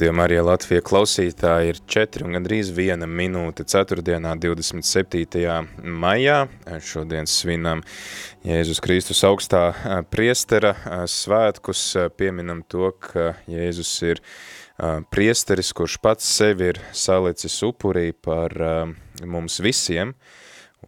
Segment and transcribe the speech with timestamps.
[0.00, 4.00] Radio Marija Latvija klausītāji ir 4 un gandrīz 1 minūte 4.
[4.00, 5.50] 27.
[5.84, 6.38] maijā.
[6.80, 7.82] Šodien svinam
[8.40, 9.60] Jēzus Kristus augstā
[10.08, 10.72] priestera
[11.04, 11.84] svētkus.
[12.16, 14.24] Pieminam to, ka Jēzus ir
[15.12, 18.56] priesteris, kurš pats sevi ir salicis upurī par
[19.20, 20.16] mums visiem.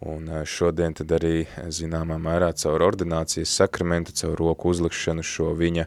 [0.01, 5.85] Un šodien tad arī zināmā mērā caur ordinācijas sakramentu, caur roku uzlikšanu šo viņa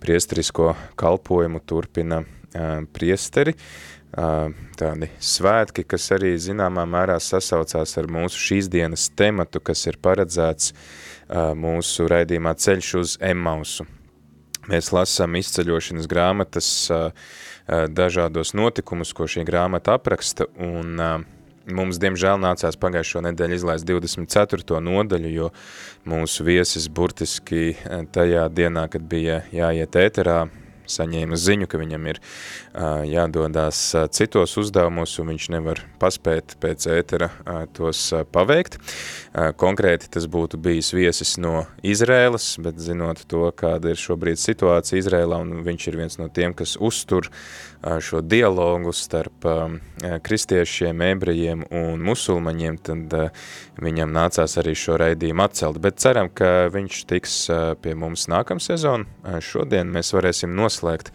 [0.00, 2.24] priesterisko kalpojumu turpina
[2.92, 3.54] priesteri,
[4.12, 10.74] tādi svētki, kas arī zināmā mērā sasaucās ar mūsu šīs dienas tematu, kas ir paredzēts
[11.56, 13.88] mūsu raidījumā ceļš uz Emmausu.
[14.68, 16.68] Mēs lasām izceļošanas grāmatas
[17.66, 21.00] dažādos notikumus, ko šī grāmata apraksta, un
[21.72, 24.80] mums, diemžēl, nācās pagājušo nedēļu izlaist 24.
[24.82, 25.48] nodaļu, jo
[26.10, 27.72] mūsu viesis burtiski
[28.12, 30.40] tajā dienā, kad bija jāiet ēterā,
[30.92, 32.20] saņēma ziņu, ka viņam ir
[32.74, 38.78] uh, jādodās uh, citos uzdevumos un viņš nevar paspēt pēc ētera uh, tos uh, paveikt.
[39.32, 45.00] Uh, konkrēti tas būtu bijis viesis no Izrēlas, bet zinot to, kāda ir šobrīd situācija
[45.00, 49.78] Izrēlā un viņš ir viens no tiem, kas uztur uh, šo dialogu starp uh,
[50.24, 53.48] kristiešiem, ebrejiem un musulmaņiem, tad uh,
[53.82, 55.80] viņam nācās arī šo raidījumu atcelt.
[55.82, 59.08] Bet ceram, ka viņš tiks uh, pie mums nākam sezonu.
[59.22, 61.12] Uh, šodien mēs varēsim noslēgt noslēgt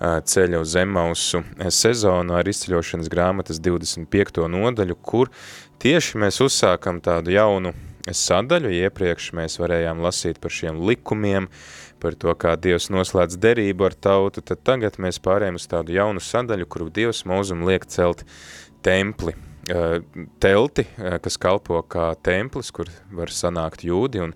[0.00, 4.44] ceļa uz Emausu sezonu ar izceļošanas grāmatas 25.
[4.50, 5.30] nodaļu, kur
[5.82, 7.74] tieši mēs uzsākam tādu jaunu
[8.04, 8.72] sadaļu.
[8.84, 11.48] Iepriekš mēs varējām lasīt par šiem likumiem,
[12.02, 16.20] par to, kā Dievs noslēdz derību ar tautu, tad tagad mēs pārējām uz tādu jaunu
[16.20, 18.26] sadaļu, kuru Dievs mūzum liek celt
[18.84, 19.32] templi.
[20.44, 20.84] Telti,
[21.24, 24.34] kas kalpo kā templis, kur var sanākt jūdi un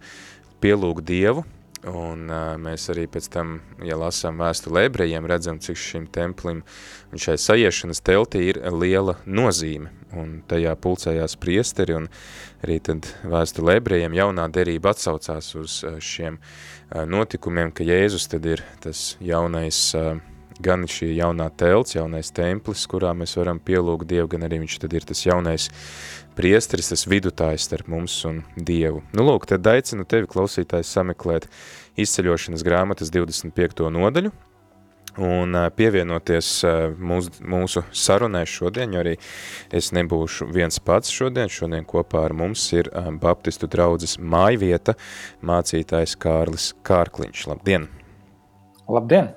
[0.64, 1.44] pielūgt Dievu,
[1.86, 6.64] Un uh, mēs arī pēc tam, ja lasām vēstuli ebrejiem, redzam, cik šim templim
[7.12, 9.92] un šai sajiešanas teltī ir liela nozīme.
[10.18, 12.08] Un tajā pulcējās priesteri, un
[12.64, 18.64] arī tad vēstuli ebrejiem jaunā derība atsaucās uz šiem uh, notikumiem, ka Jēzus tad ir
[18.82, 20.16] tas jaunais uh,
[20.58, 24.96] gan šī jaunā telts, jaunais templis, kurā mēs varam pielūgt Dievu, gan arī viņš tad
[24.98, 25.68] ir tas jaunais
[26.38, 29.02] priesteris, tas vidutājs starp mums un Dievu.
[29.16, 31.48] Nu, lūk, tad aicinu tevi, klausītājs, sameklēt
[31.98, 33.88] izceļošanas grāmatas 25.
[33.94, 34.30] nodaļu,
[35.18, 36.52] un pievienoties
[37.02, 39.16] mūsu, mūsu sarunai šodien, jo arī
[39.74, 44.94] es nebūšu viens pats šodien, šodien kopā ar mums ir Baptistu draudzes mājvieta
[45.42, 47.44] mācītājs Kārlis Kārkliņš.
[47.50, 47.90] Labdien!
[48.86, 49.34] Labdien!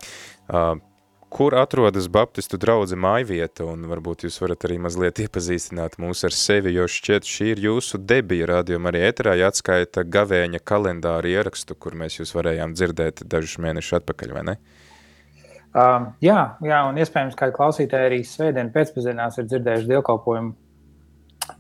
[1.32, 6.74] Kur atrodas Baptistu draudze mājvieta, un varbūt jūs varat arī mazliet iepazīstināt mūs ar sevi,
[6.76, 11.96] jo šķiet šī ir jūsu debija rādījuma arī ēterā, ja atskaita gavēņa kalendāra ierakstu, kur
[11.96, 14.58] mēs jūs varējām dzirdēt dažus mēnešus atpakaļ, vai ne?
[15.72, 20.52] Uh, jā, jā, un iespējams, kādi klausītāji arī svētdien pēcpazienās ir dzirdējuši dievkalpojumu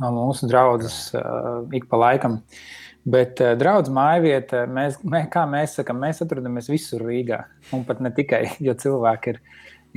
[0.04, 2.42] no mūsu draudzes uh, ik pa laikam.
[2.42, 7.40] Uh, Bet uh, draudz mājvieta, mēs, mē, kā mēs sakām, mēs atrodamies visur Rīgā.
[7.74, 9.42] Un pat ne tikai, jo cilvēki ir,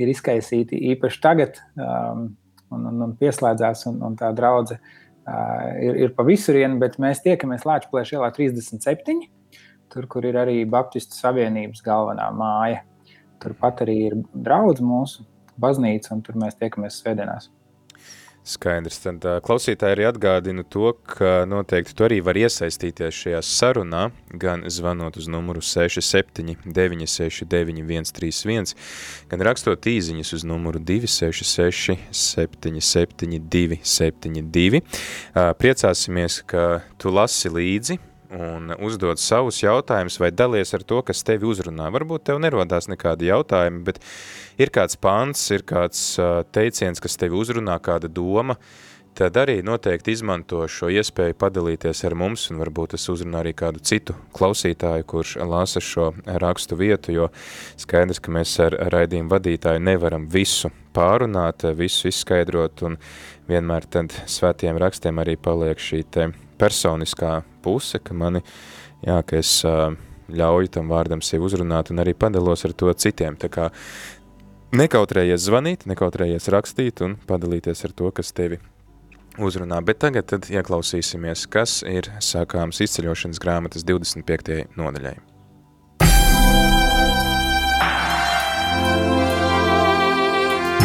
[0.01, 2.31] ir izkaisīti īpaši tagad um,
[2.73, 7.21] un, un, un pieslēdzās, un, un tā draudze uh, ir, ir pa visurienu, bet mēs
[7.25, 9.21] tiekamies Lāčplēša ielā 37,
[9.93, 12.81] tur, kur ir arī Baptistu Savienības galvenā māja.
[13.43, 15.27] Turpat arī ir draudz mūsu
[15.61, 17.51] baznīca, un tur mēs tiekamies svētdienās.
[18.45, 18.99] Skaidrs.
[19.01, 25.17] Tad klausītāji arī atgādina to, ka noteikti tu arī var iesaistīties šajā sarunā, gan zvanot
[25.17, 28.75] uz numuru 67 969 131,
[29.31, 34.83] gan rakstot īziņas uz numuru 266 77 272.
[35.33, 36.67] Priecāsimies, ka
[37.01, 37.97] tu lasi līdzi,
[38.35, 41.89] un uzdod savus jautājumus vai dalies ar to, kas tevi uzrunā.
[41.93, 44.01] Varbūt tev nerodās nekādi jautājumi, bet
[44.61, 46.15] ir kāds pants, ir kāds
[46.55, 48.57] teiciens, kas tevi uzrunā, kāda doma,
[49.15, 53.79] tad arī noteikti izmanto šo iespēju padalīties ar mums, un varbūt es uzrunā arī kādu
[53.79, 57.29] citu klausītāju, kurš lasa šo rakstu vietu, jo
[57.79, 62.99] skaidrs, ka mēs ar raidījumu vadītāju nevaram visu pārunāt, visu izskaidrot, un
[63.47, 66.29] vienmēr tad svētiem rakstiem arī paliek šī te
[66.59, 68.43] personiskā puse, ka mani,
[69.05, 69.61] jā, ka es
[70.25, 73.37] ļauju tam vārdam sevi uzrunāt un arī padalos ar to citiem.
[73.39, 73.69] Tā kā
[74.73, 78.59] nekautrējies zvanīt, nekautrējies rakstīt un padalīties ar to, kas tevi
[79.37, 79.81] uzrunā.
[79.85, 84.65] Bet tagad tad ieklausīsimies, kas ir sākāms izceļošanas grāmatas 25.
[84.79, 85.15] nodaļai.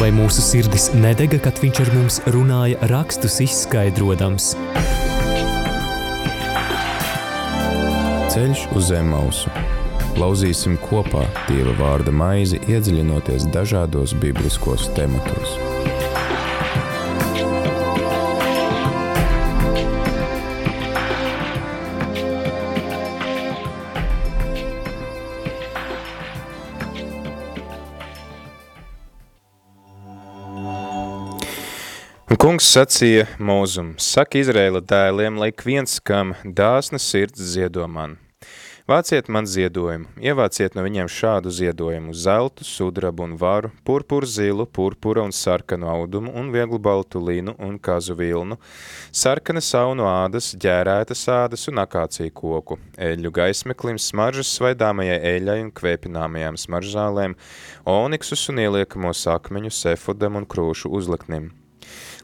[0.00, 4.54] Vai mūsu sirdis nedega, kad viņš ar mums runāja rakstus izskaidrojams?
[8.30, 9.52] Ceļš uz zem mausu
[10.20, 15.54] Lauzīsim kopā Dieva vārda maizi, iedziļinoties dažādos bibliskos tematos.
[32.28, 38.20] Un kungs sacīja mūzum, saka Izraēla dēliem, lai ik viens, kam dāsna sirds ziedo man–
[38.90, 45.22] Vāciet man ziedojumu, ievāciet no viņiem šādu ziedojumu– zeltu, sudrabu un varu, purpuru zilu, purpura
[45.22, 48.58] un sarkanu audumu un vieglu baltu linu un kazu vilnu,
[49.14, 56.58] sarkana saunu ādas, ģērētas ādas un akāciju koku, eļļu gaismeklim, smaržas svaidāmajai eļai un kvēpināmajām
[56.58, 57.38] smaržzālēm,
[57.94, 61.52] oniksus un ieliekamos akmeņus, efudam un krūšu uzliknim.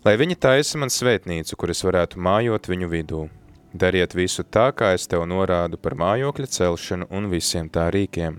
[0.02, 3.26] Lai viņi taisa man svētnīcu, kur es varētu mājot viņu vidū.
[3.76, 8.38] Dariet visu tā, kā es tev norādu par mājokļa celšanu un visiem tā rīkiem.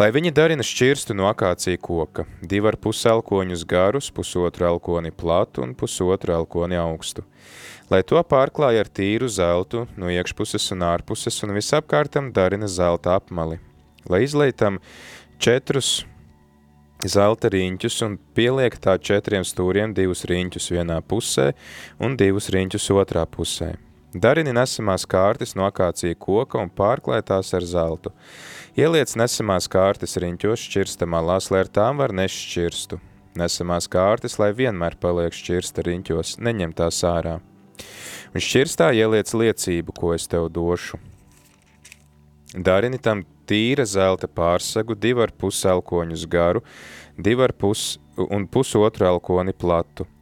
[0.00, 5.60] Lai viņi darina šķirstu no akācija koka, divu ar pus elkoņus garus, pusotru elkoni platu
[5.66, 7.26] un pusotru elkoni augstu.
[7.92, 13.60] Lai to pārklāja ar tīru zeltu no iekšpuses un ārpuses un visapkārtam darina zelta apmali.
[14.08, 14.80] Lai izlaitam
[15.36, 16.06] četrus
[17.04, 21.50] zelta riņķus un pieliek tā četriem stūriem divus riņķus vienā pusē
[22.00, 23.74] un divus riņķus otrā pusē.
[24.10, 28.10] Darini nesamās kārtas no akācija koka un pārklētās ar zeltu.
[28.74, 32.98] Ieliec nesamās kārtas riņķos šķirsta malās, lai ar tām var nešķirstu.
[33.38, 37.38] Nesamās kārtas, lai vienmēr paliek šķirsta riņķos, neņem tās ārā.
[38.34, 40.98] Un šķirstā ieliec liecību, ko es tev došu.
[42.50, 46.66] Darini tam tīra zelta pārsagu, divu ar pus elkoņus garu,
[47.14, 50.10] divu ar pus un pusotru elkoni platu–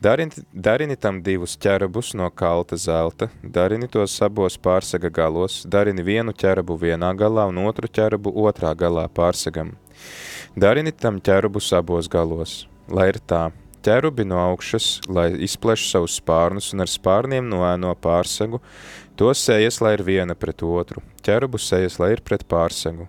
[0.00, 6.34] Darini, darini tam divus ķerabus no kalta zelta, darini tos abos pārsega galos, darini vienu
[6.36, 9.72] ķerabu vienā galā un otru ķerabu otrā galā pārsegam.
[10.52, 13.48] Darini tam ķerabus abos galos, lai ir tā,
[13.88, 18.60] ķerubi no augšas, lai izpleš savus spārnus un ar spārniem noēno pārsegu,
[19.16, 23.08] to sejas, lai ir viena pret otru, ķerubu sejas, lai ir pret pārsegu.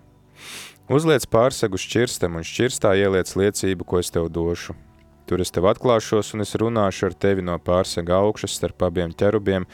[0.88, 4.87] Uzliec pārsegu šķirstam un šķirstā ieliec liecību, ko es tev došu.
[5.28, 9.68] Tur es tev atklāšos un es runāšu ar tevi no pārsega augšas starp abiem ķerubiem,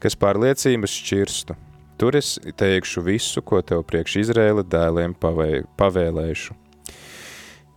[0.00, 1.56] kas pār liecības šķirstu.
[2.00, 6.56] Tur es teikšu visu, ko tev priekš Izrēla dēliem pavē, pavēlēšu.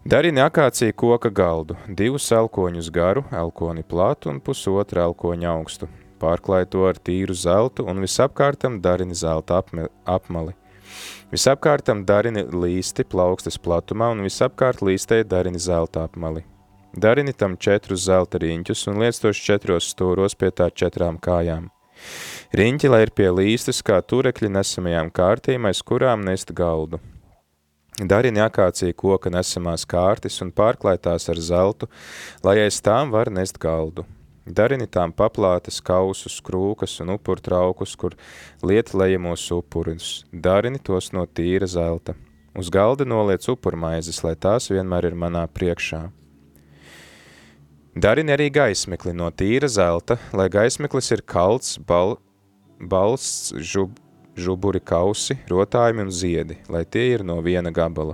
[0.08, 5.92] Darini akācija koka galdu, divus elkoņus garu, elkoni plātu un pusotru elkoņu augstu.
[6.24, 10.56] Pārklāj to ar tīru zeltu un visapkārtam darini zelta apme, apmali.
[11.30, 16.48] Visapkārtam darini līsti plaukstas platumā un visapkārt līstē darini zelta apmali.
[16.98, 21.68] Darini tam četrus zelta riņķus un liec tos četros stūros pie tā četrām kājām.
[22.58, 26.98] Riņķi, lai ir pie līstas, kā turekļi nesamajām kārtīm, aiz kurām nest galdu.
[28.02, 31.86] Darini akācija koka nesamās kārtis un pārklātās ar zeltu,
[32.42, 34.06] lai aiz tām var nest galdu.
[34.48, 38.18] Darini tām paplātes kausus, krūkas un upurtraukus, kur
[38.66, 40.24] liet lejamos upurus.
[40.34, 42.18] Darini tos no tīra zelta.
[42.58, 46.08] Uz galda noliec upurmaizes, lai tās vienmēr ir manā priekšā.
[47.98, 52.20] Darini arī gaismekli no tīra zelta, lai gaismeklis ir kalts, bal,
[52.78, 53.96] balsts, žub,
[54.38, 58.14] žuburi kausi, rotājumi un ziedi, lai tie ir no viena gabala.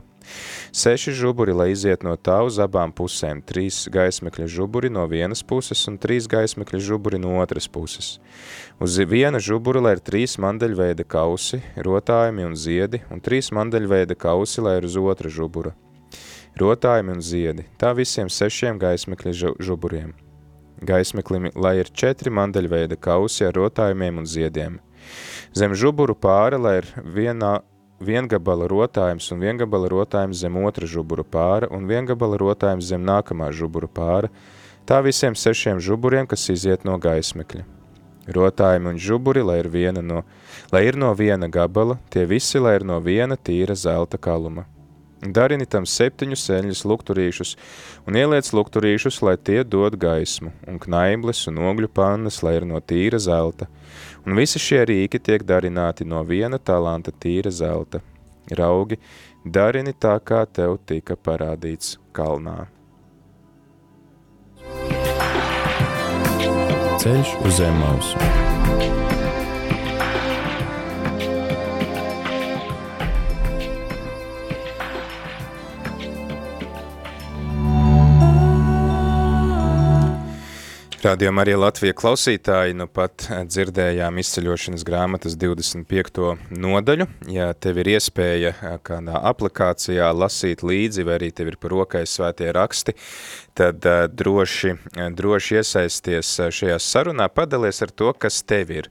[0.71, 5.83] Seši žuburi, lai iziet no tā uz abām pusēm, trīs gaismekļa žuburi no vienas puses
[5.91, 8.15] un trīs gaismekļa žuburi no otras puses.
[8.79, 14.63] Uz viena žubura, lai ir trīs mandeļveida kausi, rotājumi un ziedi, un trīs mandeļveida kausi,
[14.63, 15.75] lai ir uz otra žubura
[16.59, 20.13] rotājumi un ziedi, tā visiem sešiem gaismekļa žuburiem.
[20.83, 24.79] Gaismeklim, lai ir četri mandeļveida kausi ar rotājumiem un ziediem.
[25.55, 27.59] Zem žuburu pāra, lai ir vienā,
[28.03, 33.87] viengabala rotājums un viengabala rotājums zem otra žuburu pāra un viengabala rotājums zem nākamā žuburu
[33.87, 34.31] pāra,
[34.85, 37.63] tā visiem sešiem žuburiem, kas iziet no gaismekļa.
[38.33, 40.23] Rotājumi un žuburi, lai ir, no,
[40.71, 44.65] lai ir no viena gabala, tie visi, lai ir no viena tīra zelta kaluma.
[45.23, 47.53] Darini tam septiņus eļļus lukturīšus
[48.09, 52.81] un ieliec lukturīšus, lai tie dod gaismu, un knaibles un ogļu pannas, lai ir no
[52.83, 53.69] tīra zelta.
[54.27, 58.01] Un visi šie rīki tiek darināti no viena talanta tīra zelta.
[58.51, 58.97] raugi,
[59.45, 62.67] darini tā, kā tev tika parādīts kalnā.
[66.99, 69.02] Ceļš uz zem mausu.
[81.03, 86.29] Rādījumā arī Latvijas klausītāji nu pat dzirdējām izceļošanas grāmatas 25.
[86.55, 87.07] nodaļu.
[87.27, 88.53] Ja tev ir iespēja
[88.87, 92.95] kādā aplikācijā lasīt līdzi, vai arī tev ir par rokai svētie raksti,
[93.59, 93.83] tad
[94.15, 94.77] droši,
[95.19, 98.87] droši iesaisties šajā sarunā, padalies ar to, kas tev ir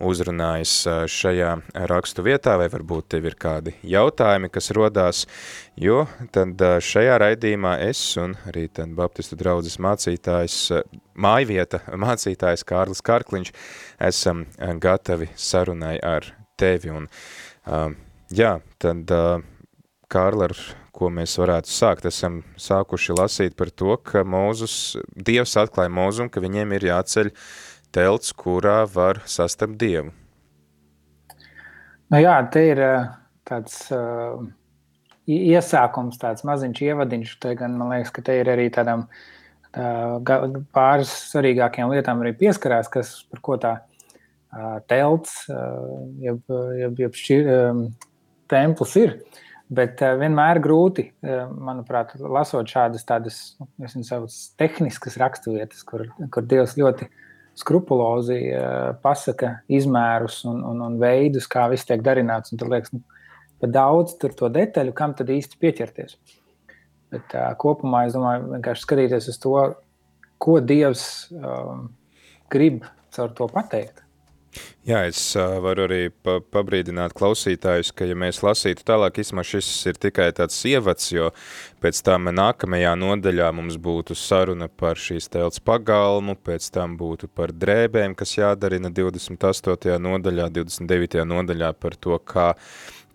[0.00, 0.72] uzrunājis
[1.10, 1.50] šajā
[1.90, 5.22] rakstu vietā, vai varbūt tev ir kādi jautājumi, kas rodās,
[5.80, 6.04] jo
[6.34, 10.58] tad šajā raidījumā es un arī tad Baptistu draudzes mācītājs,
[11.20, 13.54] mājvieta mācītājs Kārlis Karkliņš
[14.10, 14.46] esam
[14.80, 16.92] gatavi sarunai ar tevi.
[16.96, 17.08] Un,
[18.32, 19.16] jā, tad
[20.10, 20.56] Kārli, ar
[21.00, 26.42] ko mēs varētu sākt, esam sākuši lasīt par to, ka Mūzus, Dievs atklāja Mūzum, ka
[26.42, 27.44] viņiem ir jāceļ uh,
[27.94, 30.12] telts, kurā var sastapt Dievu?
[32.10, 32.80] Nu jā, te ir
[33.46, 34.40] tāds uh,
[35.30, 37.36] iesākums, tāds maziņš ievadiņš.
[37.42, 39.06] Te gan man liekas, ka te ir arī tādam
[39.70, 40.40] tā,
[40.74, 46.42] pāris svarīgākajām lietām arī pieskarās, kas par ko tā uh, telts, uh, jeb,
[46.80, 47.86] jeb, jeb šķir, um,
[48.50, 49.16] templis ir.
[49.70, 54.26] Bet vienmēr grūti, manuprāt, lasot šādas tādas, nu, nezinu,
[54.58, 57.28] tehniskas raksturvietas, kur, kur Dievs ļoti uh,
[57.58, 62.54] skrupulozi eh, pasaka izmērus un, un, un veidus, kā viss tiek darināts.
[62.54, 63.02] Tad liekas, nu,
[63.60, 66.16] pa daudz tur to detaļu, kam tad īsti pieķerties.
[67.10, 69.54] Bet uh, kopumā es domāju, vienkārši skatīties uz to,
[70.40, 71.02] ko Dievs
[71.34, 71.88] um,
[72.52, 74.04] grib caur to pateikt.
[74.82, 79.68] Jā, es uh, varu arī pa, pabrīdināt klausītājus, ka, ja mēs lasītu tālāk, īstenībā šis
[79.86, 81.28] ir tikai tāds ievads, jo
[81.84, 87.54] pēc tam nākamajā nodaļā mums būtu saruna par šīs telts pagalmu, pēc tam būtu par
[87.54, 89.94] drēbēm, kas jādarina 28.
[90.02, 91.22] nodaļā, 29.
[91.36, 92.50] nodaļā par to, kā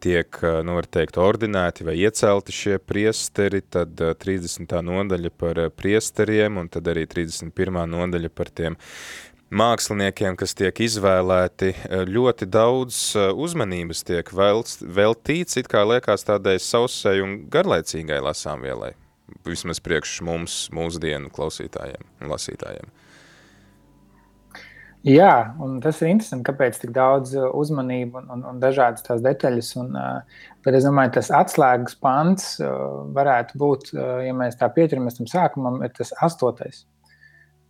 [0.05, 4.79] tiek, nu var teikt, ordinēti vai iecelti šie priesteri, tad 30.
[4.85, 7.87] nodaļa par priesteriem un tad arī 31.
[7.89, 8.77] nodaļa par tiem
[9.55, 16.57] māksliniekiem, kas tiek izvēlēti, eh, ļoti daudz eh, uzmanības tiek veltīts, it kā liekas tādai
[16.59, 18.93] sausai un garlaicīgai lasāmvielai,
[19.47, 22.91] vismaz priekš mums, mūsdienu klausītājiem un lasītājiem.
[25.05, 29.21] Jā, un tas ir interesanti, kāpēc tik daudz eh, uzmanību un, un, un dažādas tās
[29.23, 29.69] detaļas.
[29.79, 29.93] Un,
[30.65, 32.55] bet es domāju, tas atslēgas pants
[33.15, 33.93] varētu būt,
[34.25, 36.83] ja mēs tā pieķeramies tam sākumam, ir tas astotais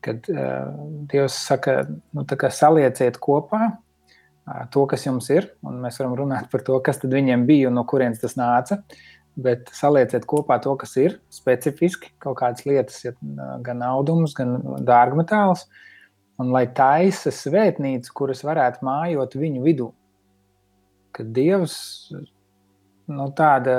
[0.03, 0.69] kad uh,
[1.09, 1.83] Dievs saka,
[2.15, 7.01] nu, salieciet kopā uh, to, kas jums ir, un mēs varam runāt par to, kas
[7.03, 8.81] viņiem bija un no kurienes tas nāca.
[9.35, 13.11] Bet salieciet kopā to, kas ir specifiski, kaut kādas lietas, ja,
[13.65, 15.65] gan audumus, gan dārgmetālus,
[16.39, 19.89] un lai taisa svētnīcu, kuras varētu mājot viņu vidū.
[21.15, 21.75] Kad Dievs
[23.11, 23.75] nu, tāda,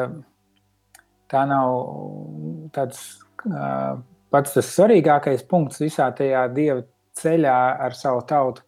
[1.33, 3.07] tā nav tāds.
[3.47, 4.03] Uh,
[4.35, 6.83] pats tas svarīgākais punkts visā tajā dieva
[7.19, 7.57] ceļā
[7.87, 8.65] ar savu tautu,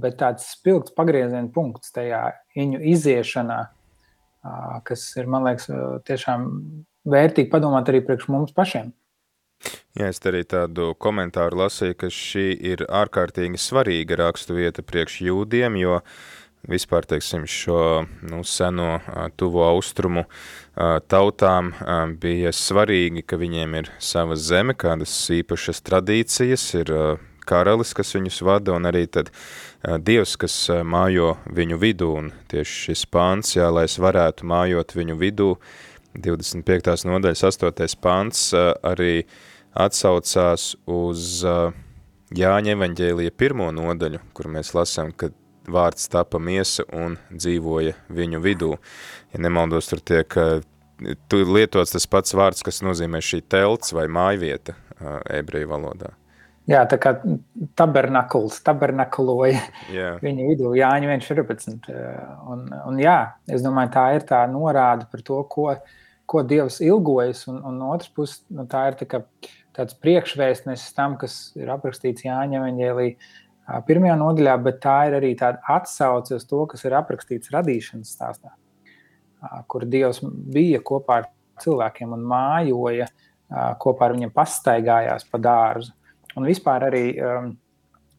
[0.00, 2.22] bet tāds spilgts pagrieziena punkts tajā
[2.56, 3.60] viņu iziešanā,
[4.86, 5.68] kas ir, man liekas,
[6.08, 6.48] tiešām
[7.10, 8.92] vērtīgi padomāt arī priekš mums pašiem.
[9.98, 15.76] Jā, es arī tādu komentāru lasīju, ka šī ir ārkārtīgi svarīga rakstu vieta priekš jūdiem,
[15.82, 16.14] jo uh,
[16.68, 18.98] vispār teiksim, šo nu, seno
[19.40, 20.26] tuvo austrumu
[21.10, 21.72] tautām
[22.20, 26.94] bija svarīgi, ka viņiem ir sava zeme, kādas īpašas tradīcijas, ir
[27.48, 29.32] karalis, kas viņus vada, un arī tad
[29.80, 35.16] Dievs, kas mājo viņu vidū, un tieši šis pāns, jā, lai es varētu mājot viņu
[35.20, 35.54] vidū,
[36.18, 37.06] 25.
[37.06, 37.96] nodaļas 8.
[38.02, 39.22] pāns arī
[39.78, 41.44] atsaucās uz
[42.30, 45.32] Jāņa evaņģēlija pirmo nodaļu, kur mēs lasām, ka
[45.68, 48.74] vārds tapa miesa un dzīvoja viņu vidū.
[49.34, 50.38] Ja nemaldos, tur tiek
[51.28, 54.76] tu lietots tas pats vārds, kas nozīmē šī telts vai mājvieta
[55.40, 56.14] ebreju valodā.
[56.70, 57.14] Jā, tā kā
[57.78, 59.58] tabernakuls, tabernakuloja
[59.90, 60.18] yeah.
[60.22, 61.88] viņa vidū, Jāņa 14.
[62.52, 63.16] Un, un jā,
[63.50, 65.72] es domāju, tā ir tā norāda par to, ko,
[66.30, 69.22] ko Dievs ilgojas, un, un no otras puses, nu, tā ir tā kā,
[69.74, 73.08] tāds priekšvēstnesis tam, kas ir aprakstīts Jāņa evaņģēlī
[73.86, 78.52] pirmajā nodaļā, bet tā ir arī tāda atsauce uz to, kas ir aprakstīts radīšanas stāstā,
[79.70, 83.08] kur Dievs bija kopā ar cilvēkiem un mājoja,
[83.82, 85.92] kopā ar viņiem pastaigājās pa dārzu.
[86.38, 87.04] Un vispār arī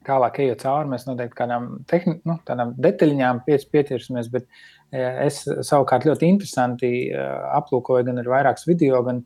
[0.06, 4.50] tālāk ejot cauri, mēs noteikti kādām, tehni, nu, tādām detaļām pieķersimies, bet
[4.92, 9.22] Es savukārt ļoti interesanti aplūkoju gan ar vairākus video, gan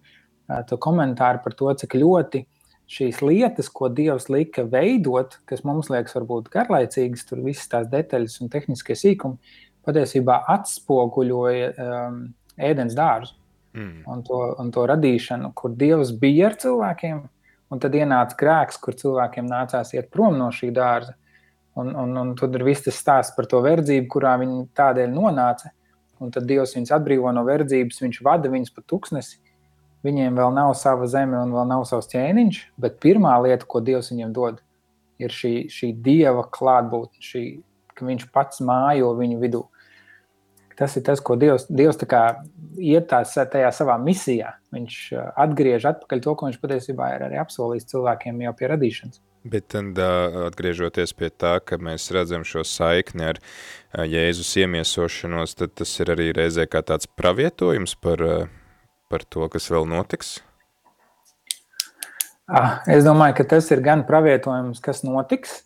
[0.70, 2.44] to komentāru par to, cik ļoti
[2.92, 8.38] šīs lietas, ko Dievs lika veidot, kas mums liekas varbūt garlaicīgas, tur visas tās detaļas
[8.44, 12.22] un tehniskie sīkumi, patiesībā atspoguļoja um,
[12.58, 13.36] ēdienas dārzu
[13.76, 14.04] mm.
[14.12, 17.22] un, to, un to radīšanu, kur Dievs bija ar cilvēkiem,
[17.74, 21.16] un tad ienāca grēks, kur cilvēkiem nācās iet prom no šī dārza.
[21.76, 25.74] Un, un, un tad ir viss tas stāsts par to verdzību, kurā viņi tādēļ nonāca.
[26.24, 29.42] Un tad Dievs viņus atbrīvo no verdzības, viņš vada viņus pa tuksnesi.
[30.06, 34.12] Viņiem vēl nav sava zeme un vēl nav savs ķēniņš, bet pirmā lieta, ko Dievs
[34.14, 34.60] viņiem dod,
[35.22, 37.46] ir šī, šī Dieva klātbūtne, šī,
[37.96, 39.64] ka viņš pats mājo viņu vidū.
[40.76, 41.98] Tas ir tas, ko Dievs, Dievs
[42.84, 44.58] iet tās, tajā savā misijā.
[44.76, 44.98] Viņš
[45.40, 49.22] atgriež atpakaļ to, ko viņš patiesībā ir arī apsolījis cilvēkiem jau pie radīšanas.
[49.46, 53.40] Bet tad atgriežoties pie tā, ka mēs redzam šo saikni ar
[53.94, 58.26] Jēzus iemiesošanos, tad tas ir arī reizē kā tāds pravietojums par,
[59.16, 60.36] par to, kas vēl notiks?
[62.46, 65.62] Ah, es domāju, ka tas ir gan pravietojums, kas notiks,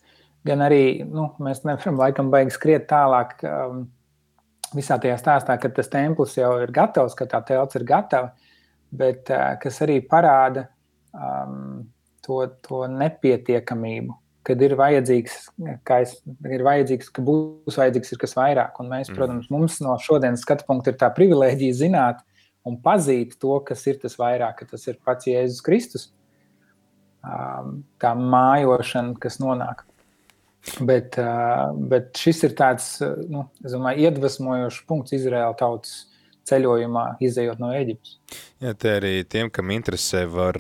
[0.48, 3.82] gan arī nu, mēs nevaram laikam baigi skriet tālāk um,
[4.78, 8.32] visā tajā stāstā, ka tas templis jau ir gatavs, ka tā telts ir gatava,
[8.96, 10.70] bet uh, kas arī parāda
[11.12, 11.90] um,
[12.24, 14.16] to, to nepietiekamību,
[14.48, 15.42] kad ir vajadzīgs,
[15.98, 16.16] es,
[16.48, 18.80] ir vajadzīgs, ka būs vajadzīgs kas vairāk.
[18.80, 19.20] Un mēs, mm.
[19.20, 22.24] protams, mums no šodienas skatu punkta ir tā privilēģija zināt
[22.68, 26.10] un pazīt to, kas ir tas vairāk, ka tas ir pats Jēzus Kristus,
[27.22, 29.86] tā mājošana, kas nonāk.
[30.84, 31.16] Bet,
[31.90, 32.92] bet šis ir tāds
[33.32, 36.09] nu, domāju, iedvesmojošs punkts Izraēla tautas
[36.50, 38.18] ceļojumā, izējot no Eģiptes.
[38.60, 40.58] Jā, te arī tiem, kam interesē, var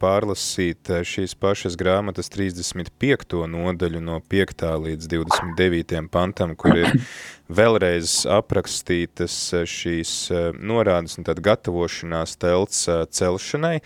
[0.00, 3.42] pārlasīt šīs pašas grāmatas 35.
[3.52, 4.64] nodaļu no 5.
[4.86, 6.00] līdz 29.
[6.14, 6.94] pantam, kur ir
[7.60, 9.36] vēlreiz aprakstītas
[9.68, 10.14] šīs
[10.56, 12.86] norādes un tad gatavošanās telts
[13.18, 13.76] celšanai,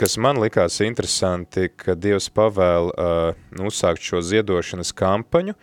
[0.00, 2.90] kas man likās interesanti, ka Dievs pavēl
[3.54, 5.54] nu, uzsākt šo ziedošanas kampaņu,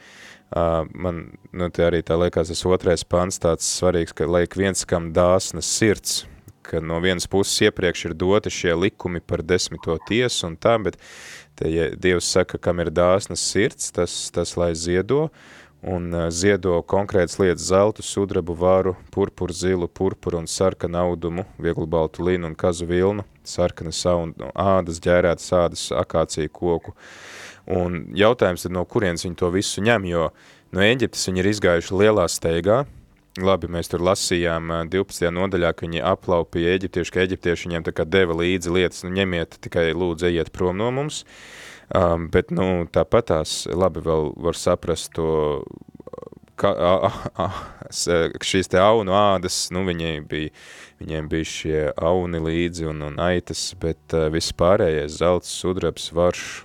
[0.55, 5.67] man nu, arī tā liekas tas otrais pants tāds svarīgs, ka liek viens, kam dāsnas
[5.67, 6.25] sirds,
[6.63, 10.99] ka no vienas puses iepriekš ir doti šie likumi par desmito tiesu un tā, bet
[11.55, 15.27] te, ja Dievs saka, kam ir dāsnas sirds, tas, tas lai ziedo,
[15.83, 22.23] un ziedo konkrētas lietas zeltu, sudrabu, varu, purpuru, zilu, purpuru un sarkanu audumu, vieglu baltu
[22.23, 27.36] linu un kazu vilnu, sarkana saunu, ādas, ģērētas ādas, akāciju koku, uh,
[27.67, 30.29] Un jautājums ir, no kurienes viņi to visu ņem, jo
[30.75, 32.85] no Eģiptes viņi ir izgājuši lielā steigā,
[33.37, 35.29] Labi, mēs tur lasījām 12.
[35.33, 39.59] nodaļā, ka viņi aplaupīja eģiptieši, ka eģiptieši viņiem tā kā deva līdzi lietas, nu ņemiet,
[39.61, 41.23] tikai lūdzu ejiet prom no mums,
[41.93, 45.29] um, bet, nu, tāpat tās, labi, vēl var saprast to,
[46.57, 47.47] ka, a, a, a,
[48.41, 50.53] šīs te aunu ādas, nu, viņiem bija,
[51.03, 56.63] viņiem bija šie auni līdzi un, un aitas, bet uh, viss pārējais, zelts, sudrabs, varš,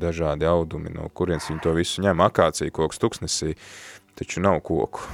[0.00, 2.24] dažādi audumi, no kurienes viņi to visu ņem.
[2.26, 3.54] Akācija koks tuksnesī,
[4.18, 5.04] taču nav koku.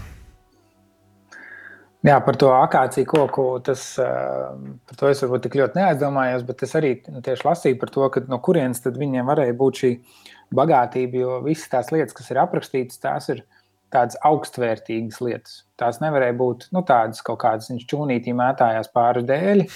[2.03, 6.73] Jā, par to akāciju koku, tas, par to es varbūt tik ļoti neaizdomājos, bet es
[6.75, 9.91] arī tieši lasīju par to, ka no kurienes tad viņiem varēja būt šī
[10.59, 13.45] bagātība, jo visas tās lietas, kas ir aprakstītas, tās ir
[13.95, 15.61] tādas augstvērtīgas lietas.
[15.79, 19.69] Tās nevarēja būt nu, tādas kaut kādas, viņš čūnītī mētājās pāri dēļi,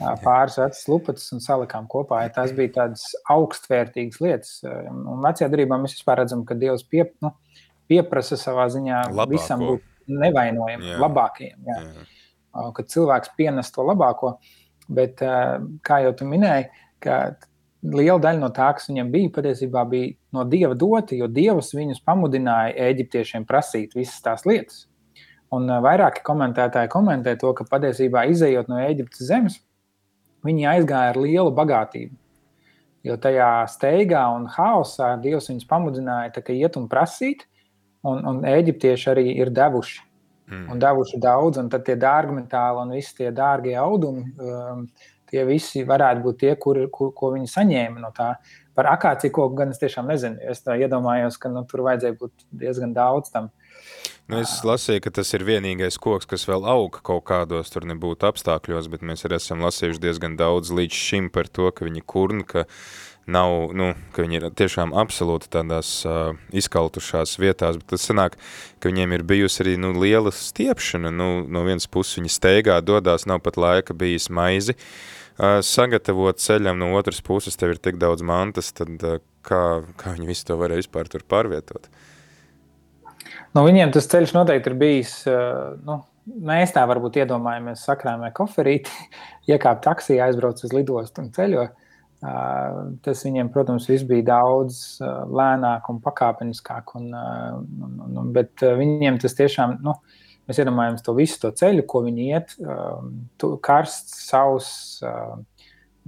[0.00, 2.22] pāris vecas lupatas un salikām kopā.
[2.24, 4.54] Ja tās bija tādas augstvērtīgas lietas.
[4.64, 7.34] Un vecajā darbā mēs vispār redzam, ka Dievs pie, nu,
[7.90, 9.34] pieprasa savā ziņā Labāko.
[9.34, 10.98] visam būt nevainojam, jā.
[11.02, 11.60] labākajiem.
[11.68, 11.78] Jā.
[11.84, 12.66] Jā.
[12.76, 14.34] Kad cilvēks pienes to labāko,
[14.90, 15.22] bet
[15.86, 16.70] kā jau tu minēji,
[17.02, 17.20] ka
[17.86, 22.02] liela daļa no tā, kas viņam bija, patiesībā bija no Dieva dota, jo Dievs viņus
[22.06, 24.86] pamudināja eģiptiešiem prasīt visas tās lietas.
[25.54, 29.56] Un vairāki komentētāji komentē to, ka patiesībā izējot no Eģiptes zemes,
[30.46, 32.16] viņi aizgāja ar lielu bagātību.
[33.06, 37.46] Jo tajā steigā un haosā Dievs viņus pamudināja tā, iet un prasīt,
[38.04, 40.02] un, un eģiptieši arī ir devuši.
[40.50, 40.66] Mm.
[40.74, 44.82] Un devuši daudz, un tad tie dārgmetāli un visi tie dārgie audumi, um,
[45.30, 48.32] tie visi varētu būt tie, kur, kur, ko viņi saņēma no tā.
[48.76, 50.40] Par akāciju koku gan es tiešām nezinu.
[50.42, 53.50] Es iedomājos, ka nu, tur vajadzēja būt diezgan daudz tam.
[54.30, 58.28] Nu, es lasīju, ka tas ir vienīgais koks, kas vēl aug kaut kādos tur nebūtu
[58.28, 62.44] apstākļos, bet mēs arī esam lasījuši diezgan daudz līdz šim par to, ka viņi kurn,
[62.46, 62.62] ka
[63.26, 68.36] nav, nu, ka viņi ir tiešām absolūti tādās uh, izkaltušās vietās, bet tas sanāk,
[68.78, 73.26] ka viņiem ir bijusi arī, nu, liela stiepšana, nu, no vienas puses viņi steigā dodās,
[73.26, 78.22] nav pat laika bijis maizi, uh, sagatavot ceļam, no otras puses tev ir tik daudz
[78.22, 79.64] mantas, tad uh, kā,
[79.98, 81.90] kā viņi visu to varēja vispār tur pārvietot?
[83.50, 85.12] Nu, viņiem tas ceļš noteikti ir bijis.
[85.86, 85.96] Nu,
[86.46, 88.92] mēs tā varbūt iedomājamies, sakrāmē koferīti,
[89.50, 91.68] iekāpj taksijā, aizbrauc uz lidostu un ceļo.
[93.00, 96.94] Tas viņiem, protams, bija daudz lēnāk un pakāpeniskāk.
[97.00, 99.96] Un, un, un, bet viņiem tas tiešām, nu,
[100.46, 102.54] mēs iedomājamies to visu to ceļu, ko viņi iet,
[103.64, 105.00] karsts, sauss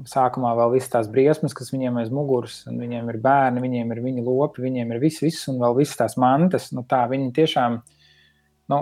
[0.09, 4.01] sākumā vēl visas tās briesmas, kas viņiem aiz muguras, un viņiem ir bērni, viņiem ir
[4.05, 6.71] viņa lopi, viņiem ir viss, viss un vēl visas tās mantas.
[6.77, 7.83] Nu, tā viņi tiešām,
[8.73, 8.81] nu,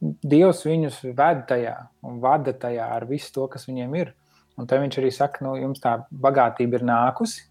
[0.00, 1.74] Dievs viņus ved tajā
[2.08, 4.14] un vada tajā ar visu to, kas viņiem ir.
[4.56, 7.44] Un te viņš arī saka, nu, jums tā bagātība ir nākusi.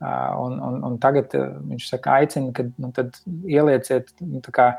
[0.00, 2.90] Un, un, un tagad viņš saka, aicina, ka nu,
[3.48, 4.70] ielieciet nu, kā,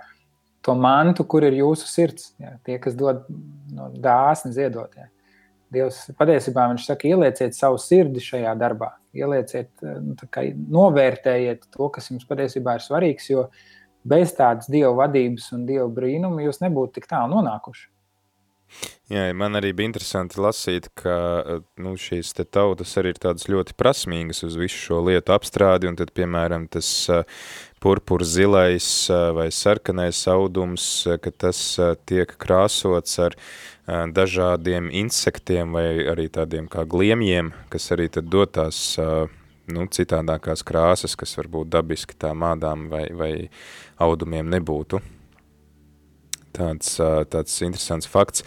[0.66, 2.32] to mantu, kur ir jūsu sirds.
[2.42, 4.98] Jā, tie, kas dod no, dāsni ziedot.
[4.98, 5.06] Jā.
[5.76, 12.12] Dievs patiesībā viņš saka, ielieciet savu sirdi šajā darbā, ielieciet, nu, kā, novērtējiet to, kas
[12.12, 13.50] jums patiesībā ir svarīgs, jo
[14.06, 17.90] bez tādas dieva vadības un dieva brīnuma jūs nebūtu tik tālu nonākuši.
[19.14, 21.16] Jā, man arī bija interesanti lasīt, ka
[21.78, 26.10] nu, šīs tautas arī ir tādas ļoti prasmīgas uz visu šo lietu apstrādi, un tad,
[26.18, 26.90] piemēram, tas
[27.86, 28.90] purpurs zilais
[29.38, 31.60] vai sarkanais audums, ka tas
[32.10, 33.36] tiek krāsots ar
[33.86, 38.80] dažādiem insektiem vai arī tādiem kā gliemjiem, kas arī tad dod tās
[39.70, 43.32] nu, citādākās krāsas, kas varbūt dabiski tā mādām vai, vai
[44.02, 45.04] audumiem nebūtu
[46.58, 46.98] tāds,
[47.30, 48.46] tāds interesants fakts.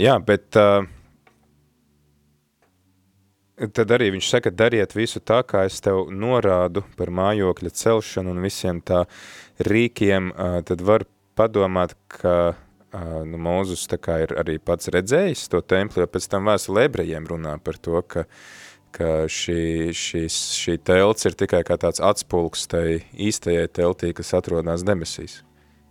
[0.00, 0.56] Jā, bet
[3.70, 8.42] tad arī viņš saka, dariet visu tā, kā es tev norādu par mājokļa celšanu un
[8.42, 9.04] visiem tā
[9.62, 10.32] rīkiem,
[10.66, 11.06] tad var
[11.38, 12.54] padomāt, ka
[12.92, 17.28] nu, Mūzus tā kā ir arī pats redzējis to templi, jo pēc tam vēstule ebrejiem
[17.28, 18.26] runā par to, ka,
[18.92, 24.84] ka šī, šīs, šī telts ir tikai kā tāds atspulks tai īstajai teltī, kas atrodas
[24.86, 25.40] debesīs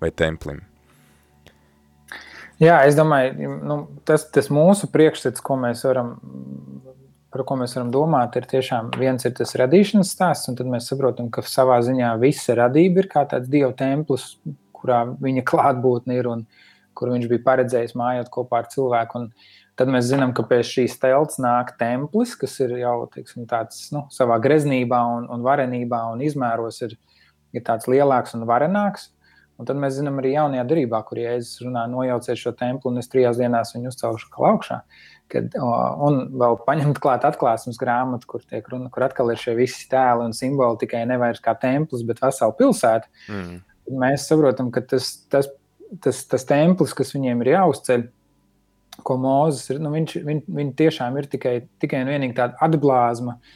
[0.01, 0.62] vai templim.
[2.62, 6.12] Jā, es domāju, nu, tas, tas mūsu priekšstats, ko mēs varam,
[7.31, 10.89] par ko mēs varam domāt, ir tiešām viens ir tas radīšanas stāsts, un tad mēs
[10.91, 14.33] saprotam, ka savā ziņā visa radība ir kā tāds dieva templis,
[14.75, 16.45] kurā viņa klātbūtne ir un
[16.97, 19.21] kur viņš bija paredzējis mājot kopā ar cilvēku.
[19.21, 19.29] Un
[19.79, 24.03] tad mēs zinām, ka pēc šīs telts nāk templis, kas ir jau teiksim, tāds nu,
[24.13, 26.97] savā greznībā un, un varenībā un izmēros ir,
[27.55, 29.09] ir tāds lielāks un varenāks.
[29.61, 33.09] Un tad mēs zinām arī jaunajā darbā, kur Jēzus runā, nojauciet šo templi un es
[33.11, 34.79] trijās dienās viņu uzcelšu augšā.
[35.31, 39.87] Kad, un vēl paņemt klāt atklāsmes grāmatu, kur, tiek runa, kur atkal ir šie visi
[39.91, 43.07] tēli un simboli, tikai nevis kā templis, bet vesela pilsēta.
[43.31, 43.61] Mm.
[44.01, 45.47] Mēs saprotam, ka tas, tas,
[46.03, 48.05] tas, tas templis, kas viņiem ir jāuzceļ,
[49.07, 53.37] ko Mozus ir, nu, viņš, viņ, viņš tiešām ir tikai, tikai un vienīgi tāda atblāzma
[53.37, 53.55] uh,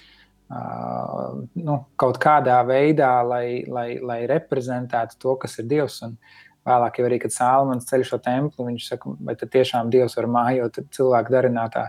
[0.49, 5.99] nu, kaut kādā veidā, lai, lai, lai reprezentētu to, kas ir Dievs.
[6.07, 6.15] Un
[6.65, 11.33] vēlāk, arī, kad Sālamans ceļ šo templi, viņš saka, vai tiešām Dievs var mājot cilvēku
[11.35, 11.87] darinātā.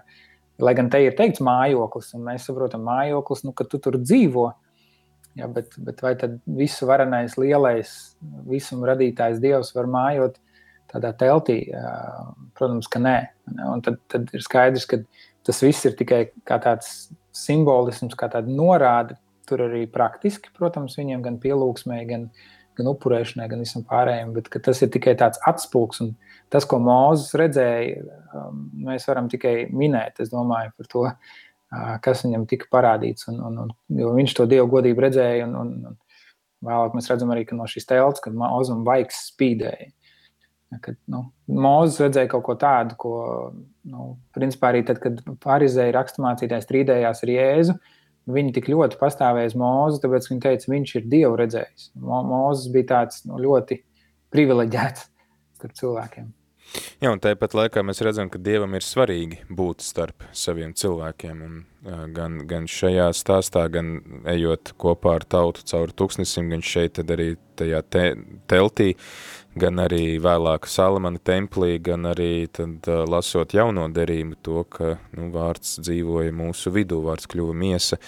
[0.62, 4.48] Lai gan te ir teikts mājoklis, un mēs saprotam, mājoklis, nu, ka tu tur dzīvo.
[5.36, 7.92] Ja, bet, bet vai tad visu varenais, lielais,
[8.48, 10.38] visuma radītājs Dievs var mājot
[10.92, 11.58] tādā teltī?
[12.56, 13.18] Protams, ka nē.
[13.68, 15.02] Un tad, tad ir skaidrs, ka
[15.44, 19.18] tas viss ir tikai kā tāds simbolisms, kā tāda norāde.
[19.46, 22.30] Tur arī praktiski, protams, viņiem gan pielūgsmē, gan,
[22.76, 26.02] gan upurēšanai, gan visam pārējiem, bet tas ir tikai tāds atspūgs.
[26.04, 26.14] Un
[26.52, 28.04] tas, ko Mozus redzēja,
[28.36, 33.28] um, mēs varam tikai minēt, es domāju, par to, uh, kas viņam tika parādīts.
[33.32, 33.74] Un, un, un,
[34.18, 38.22] viņš to dievu godību redzēja, un, un, un vēlāk mēs redzam arī, no šīs telts,
[38.24, 39.92] kad Mozum vaigs spīdēja.
[40.82, 43.16] Kad nu, Mozus redzēja kaut ko tādu, ko,
[43.86, 47.76] nu, principā arī tad, kad Pārizēja raksturmācītājs strīdējās ar Jēzu,
[48.30, 51.90] viņi tik ļoti pastāvēja uz Mozu, tāpēc viņi teica, viņš ir Dievu redzējis.
[52.02, 53.80] Mo, Mozus bija tāds nu, ļoti
[54.34, 55.06] privileģēts
[55.60, 56.32] starp cilvēkiem.
[56.98, 61.42] Jā, un tāpat laikā mēs redzam, ka Dievam ir svarīgi būt starp saviem cilvēkiem.
[61.46, 67.34] Un, gan, gan šajā stāstā, gan ejot kopā ar tautu cauri tūkstnesim, gan šeit arī
[67.56, 68.04] tajā te,
[68.50, 68.92] teltī,
[69.56, 75.30] gan arī vēlāk Salamana templī, gan arī tad, uh, lasot jauno derību to, ka nu,
[75.34, 77.98] vārds dzīvoja mūsu vidū, vārds kļuva miesa,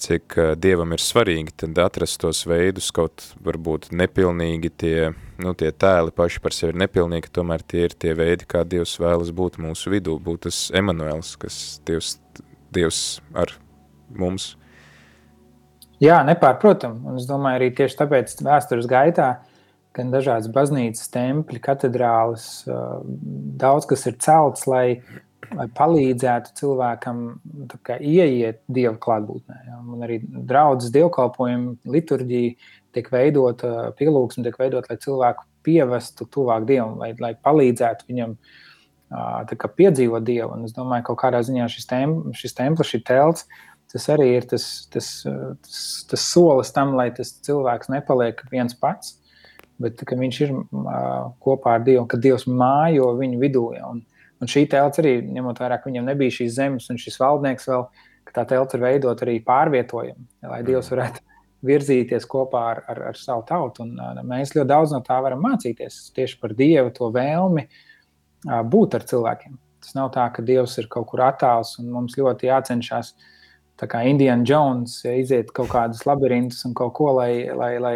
[0.00, 4.96] cik uh, Dievam ir svarīgi tad atrast tos veidus, kaut varbūt nepilnīgi tie,
[5.40, 8.98] nu, tie tēli paši par sevi ir nepilnīgi, tomēr tie ir tie veidi, kā Dievs
[9.00, 12.18] vēlas būt mūsu vidū, būt tas Emanuels, kas Dievs,
[12.74, 13.52] Dievs ar
[14.16, 14.54] mums.
[16.00, 19.50] Jā, nepārprotam, un es domāju arī tieši tāpēc vēstures gaitā, uh,
[19.96, 22.46] gan dažādas baznīcas, templi, katedrālis,
[23.60, 25.00] daudz kas ir celts, lai,
[25.50, 27.22] lai palīdzētu cilvēkam
[27.86, 29.60] kā, ieiet dieva klātbūtnē.
[29.80, 36.96] Un arī draudzes dievkalpojumi, liturģija tiek veidota, pielūgsme tiek veidota, lai cilvēku pievestu tuvāk Dievam,
[37.02, 38.58] lai, lai palīdzētu viņam kā,
[39.10, 40.54] piedzīvot Dievu.
[40.54, 43.46] Un es domāju, ka kaut kādā ziņā šis, tem, šis templis, šī telts,
[43.90, 45.08] tas arī ir tas, tas,
[45.66, 49.16] tas, tas solis tam, lai tas cilvēks nepaliek viens pats,
[49.80, 50.54] bet ka viņš ir
[51.42, 53.64] kopā ar Dievu, ka Dievs mājo viņu vidū.
[53.74, 54.04] Ja, un,
[54.40, 57.88] un šī telts arī, ņemot vērā, ka viņam nebija šīs zemes un šis valdnieks vēl,
[58.28, 61.26] ka tā telts ir veidot arī pārvietojama, lai Dievs varētu
[61.66, 63.84] virzīties kopā ar, ar, ar savu tautu.
[63.84, 67.86] Un, mēs ļoti daudz no tā varam mācīties tieši par Dievu, to vēlmi uh,
[68.44, 69.58] būt ar cilvēkiem.
[69.80, 73.14] Tas nav tā, ka Dievs ir kaut kur attāls un mums ļoti jācenšas,
[73.80, 77.94] kā Indiana Jones, ja iziet kaut kādus labirintus un kaut ko, lai, lai, lai,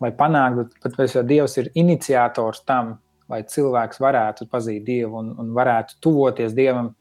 [0.00, 0.70] lai panāktu.
[0.80, 2.94] Bet pat jau Dievs ir iniciators tam,
[3.28, 6.94] lai cilvēks varētu pazīt Dievu un, un varētu tuvoties Dievam.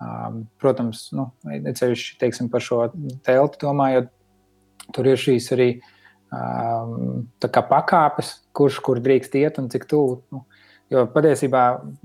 [0.00, 2.86] Um, protams, nu, ceļš, teiksim, par šo
[3.26, 4.08] telti domājot,
[4.94, 5.68] Tur ir šīs arī
[6.34, 10.20] um, pakāpes, kurš kur drīkst iet un cik tuvu.
[10.34, 10.44] Nu,
[10.90, 11.64] jo patiesībā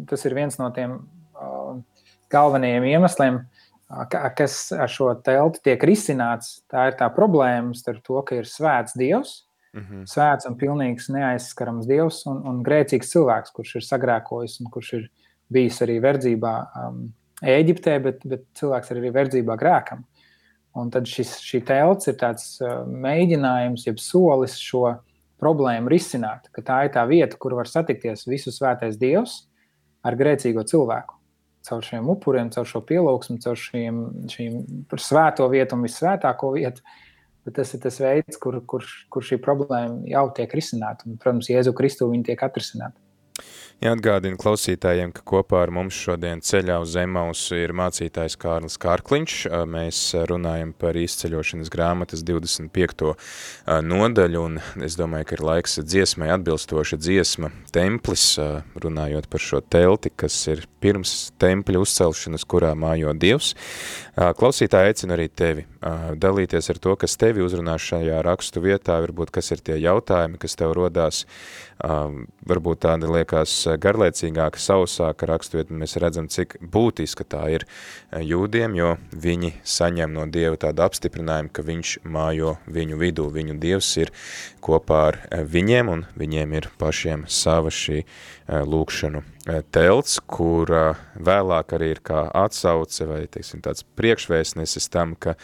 [0.10, 1.00] tas ir viens no tiem
[2.32, 3.40] galvenajiem iemesliem,
[4.38, 6.62] kas ar šo telti tiek risināts.
[6.72, 9.44] Tā ir tā problēma ar to, ka ir svēts Dievs.
[9.76, 10.04] Mm -hmm.
[10.08, 15.10] Svēts un pilnīgs neaizskarams dievs un, un grēcīgs cilvēks, kurš ir sagrēkojis un kurš ir
[15.52, 20.06] bijis arī verdzībā um, Eģiptē, bet, bet cilvēks ir arī verdzībā grēkam.
[20.76, 24.96] Un tad šis, šī telts ir tāds uh, mēģinājums, jeb solis šo
[25.42, 26.50] problēmu risināt.
[26.56, 29.44] Tā ir tā vieta, kur var satikties visu svētais Dievs
[30.06, 31.18] ar grēcīgo cilvēku.
[31.66, 34.60] Caur šiem upuriem, caur šo pielūgsmu, caur šīm, šīm
[35.02, 36.86] svēto vietu un visvētāko vietu.
[37.46, 41.06] Bet tas ir tas veids, kur, kur, kur šī problēma jau tiek risināta.
[41.10, 42.98] Un, protams, Jēzu Kristu viņa tiek atrisināta.
[43.84, 49.34] Jāatgādina klausītājiem, ka kopā ar mums šodien ceļā uz Zemausu ir mācītājs Kārlis Kārkliņš.
[49.68, 50.00] Mēs
[50.32, 53.12] runājam par izceļošanas grāmatas 25.
[53.84, 58.40] nodaļu, un es domāju, ka ir laiks dziesmai atbilstoša dziesma templis,
[58.80, 63.54] runājot par šo telti, kas ir pirms tempļa uzcelšanas, kurā mājo Dievs.
[64.16, 65.68] Klausītāji aicina arī tevi
[66.16, 70.56] dalīties ar to, kas tevi uzrunā šajā rakstu vietā, varbūt kas ir tie jautājumi, kas
[70.58, 71.26] tev rodās,
[71.76, 77.66] varbūt tādi liekas garlaicīgāka, sausāka raksturiet, mēs redzam, cik būtiska tā ir
[78.14, 83.92] jūdiem, jo viņi saņem no Dieva tādu apstiprinājumu, ka viņš mājo viņu vidū, viņu Dievs
[84.02, 84.14] ir
[84.64, 88.04] kopā ar viņiem, un viņiem ir pašiem sava šī
[88.46, 89.24] lūkšanu
[89.74, 90.72] telts, kur
[91.16, 95.36] vēlāk arī ir kā atsauce vai, teiksim, tāds priekšvēstnesis tam, ka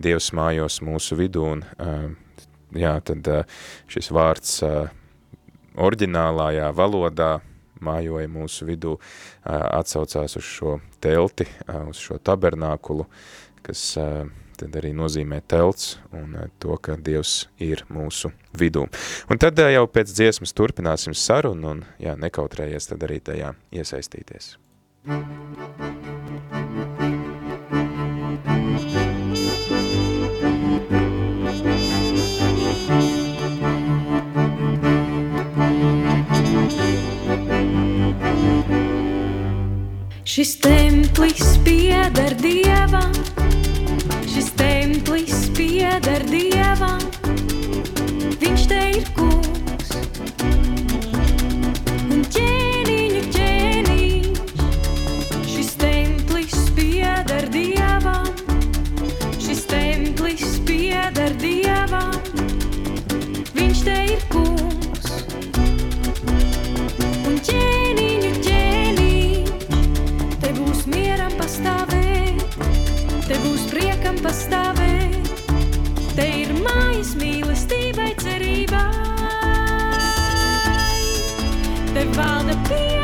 [0.00, 1.64] Dievs mājos mūsu vidū, un
[2.74, 3.30] jā, tad
[3.90, 4.60] šis vārds
[5.74, 7.32] oriģinālajā valodā
[7.82, 8.96] mājoja mūsu vidū,
[9.44, 11.48] atsaucās uz šo telti,
[11.88, 13.06] uz šo tabernākulu,
[13.64, 13.94] kas
[14.54, 18.86] tad arī nozīmē telts un to, ka Dievs ir mūsu vidū.
[19.30, 24.54] Un tad jau pēc dziesmas turpināsim sarunu un, jā, nekautrējies tad arī tajā iesaistīties.
[25.04, 25.93] Thank
[40.34, 43.12] Šis templis pieder dievam,
[44.26, 46.98] šis templis pieder dievam,
[48.40, 49.92] viņš te ir kungs.
[52.10, 54.66] Un ķēniņu ķēniņš,
[55.52, 58.26] šis templis pieder dievam,
[59.38, 62.10] šis templis pieder dievam,
[63.54, 64.83] viņš te ir kungs.
[74.24, 75.30] Pastāvēt.
[76.16, 78.88] Te ir mājas mīlestībai, cerībai.
[81.94, 83.03] Te valda piedošana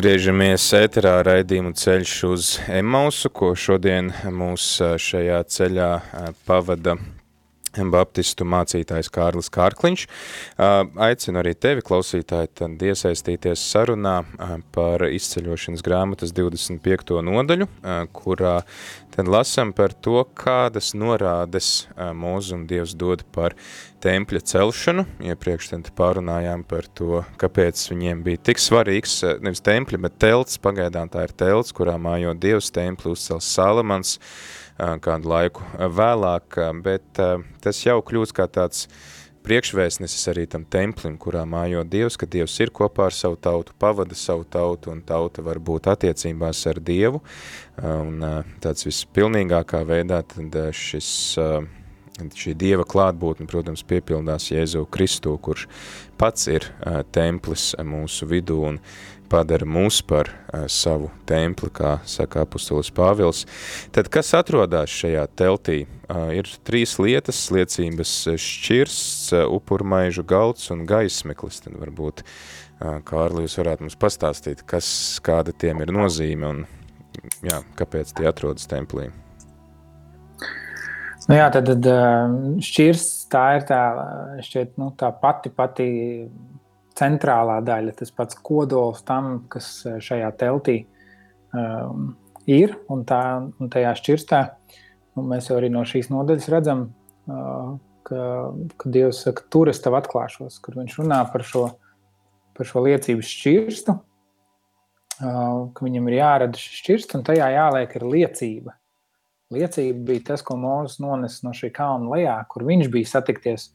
[0.00, 5.88] Atgriežamies ēterā raidījumu ceļš uz Emausu, ko šodien mūs šajā ceļā
[6.48, 6.94] pavada
[7.70, 10.06] Baptistu mācītājs Kārlis Kārkliņš.
[10.58, 14.16] Aicinu arī tevi, klausītāji, tad iesaistīties sarunā
[14.74, 17.20] par izceļošanas grāmatas 25.
[17.26, 17.68] nodaļu,
[18.16, 18.56] kurā
[19.14, 23.56] tad lasam par to, kādas norādes ā, mūzu un Dievs dod par
[24.02, 25.04] tempļa celšanu.
[25.30, 31.10] Iepriekš tad pārunājām par to, kāpēc viņiem bija tik svarīgs, nevis tempļa, bet telts, pagaidām
[31.12, 34.16] tā ir telts, kurā mājo Dievs templi uzcels Salamans,
[35.04, 37.22] kādu laiku vēlāk, bet
[37.60, 38.86] tas jau kļūst kā tāds
[39.44, 44.16] priekšvēstnesis arī tam templim, kurā mājo Dievs, ka Dievs ir kopā ar savu tautu, pavada
[44.16, 47.22] savu tautu, un tauta var būt attiecībās ar Dievu,
[47.80, 48.20] un
[48.60, 51.10] tāds vispilnīgākā veidā tad šis,
[52.20, 55.66] šī Dieva klātbūtne, protams, piepildās Jēzu Kristu, kurš
[56.20, 56.68] pats ir
[57.16, 58.82] templis mūsu vidū un
[59.30, 63.44] padara mūs par ā, savu templi, kā saka apustulis Pāvils.
[63.94, 65.84] Tad kas atrodas šajā teltī?
[66.10, 71.62] Ā, Ir trīs lietas, liecības šķirsts, ā, upurmaižu galds un gaismeklis.
[71.64, 72.24] Tad varbūt,
[72.80, 74.86] Kārli, jūs varētu mums pastāstīt, kas,
[75.24, 76.62] kāda tiem ir nozīme un
[77.44, 79.10] jā, kāpēc tie atrodas templī.
[81.28, 81.86] Nu jā, tad, tad
[82.64, 83.80] šķirsts tā ir tā,
[84.42, 85.86] šķiet, nu, tā pati, pati
[87.00, 89.72] centrālā daļa, tas pats kodols tam, kas
[90.04, 90.82] šajā teltī
[91.56, 92.12] um,
[92.50, 92.76] ir.
[92.92, 93.22] Un, tā,
[93.58, 94.40] un tajā šķirstā
[95.16, 96.88] nu, mēs jau arī no šīs nodaļas redzam,
[97.30, 98.24] uh, ka,
[98.80, 101.66] ka Dievs saka, tur es tev atklāšos, kur viņš runā par šo,
[102.56, 108.06] par šo liecības šķirstu, uh, ka viņam ir jārada šis šķirsts un tajā jāliek ir
[108.16, 108.76] liecība.
[109.50, 113.72] Liecība bija tas, ko Mozus nonesa no šī kalna lejā, kur viņš bija satikties.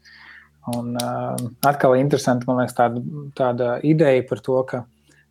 [0.66, 3.02] Un, uh, atkal interesanti, man liekas, tāda,
[3.38, 4.80] tāda ideja par to, ka,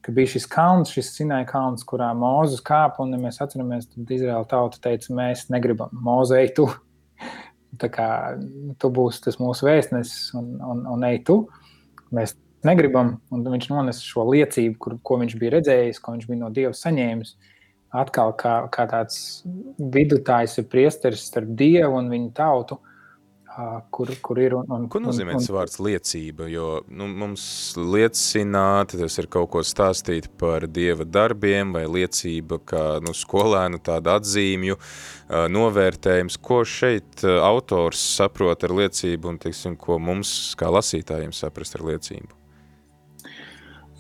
[0.05, 4.13] ka bija šis kalns, šis Sinai kalns, kurā Mozus kāpa, un, ja mēs atceramies, tad
[4.15, 6.69] Izraēla tauta teica, mēs negribam, Mozu, ej tu.
[7.83, 8.07] Tā kā
[8.79, 11.41] tu būsi tas mūsu vēstnesis, un, un, un ej tu.
[12.15, 16.45] Mēs negribam, un viņš nonesa šo liecību, kur, ko viņš bija redzējis, ko viņš bija
[16.45, 17.35] no Dieva saņēmis.
[17.95, 19.19] Atkal kā, kā tāds
[19.79, 22.94] vidutājs ir priesteris starp Dievu un viņa tautu, ā,
[23.91, 24.55] kur, kur ir.
[24.59, 26.49] Un, un, Ko nozīmē un, tas vārds liecība?
[26.51, 27.45] Jo nu, mums
[27.79, 34.19] liecināt, tas ir kaut ko stāstīt par dieva darbiem, vai liecība, kā nu, skolēnu tāda
[34.21, 34.79] atzīmju,
[35.55, 36.39] novērtējums.
[36.45, 42.41] Ko šeit autors saprot ar liecību un, teiksim, ko mums kā lasītājiem saprast ar liecību?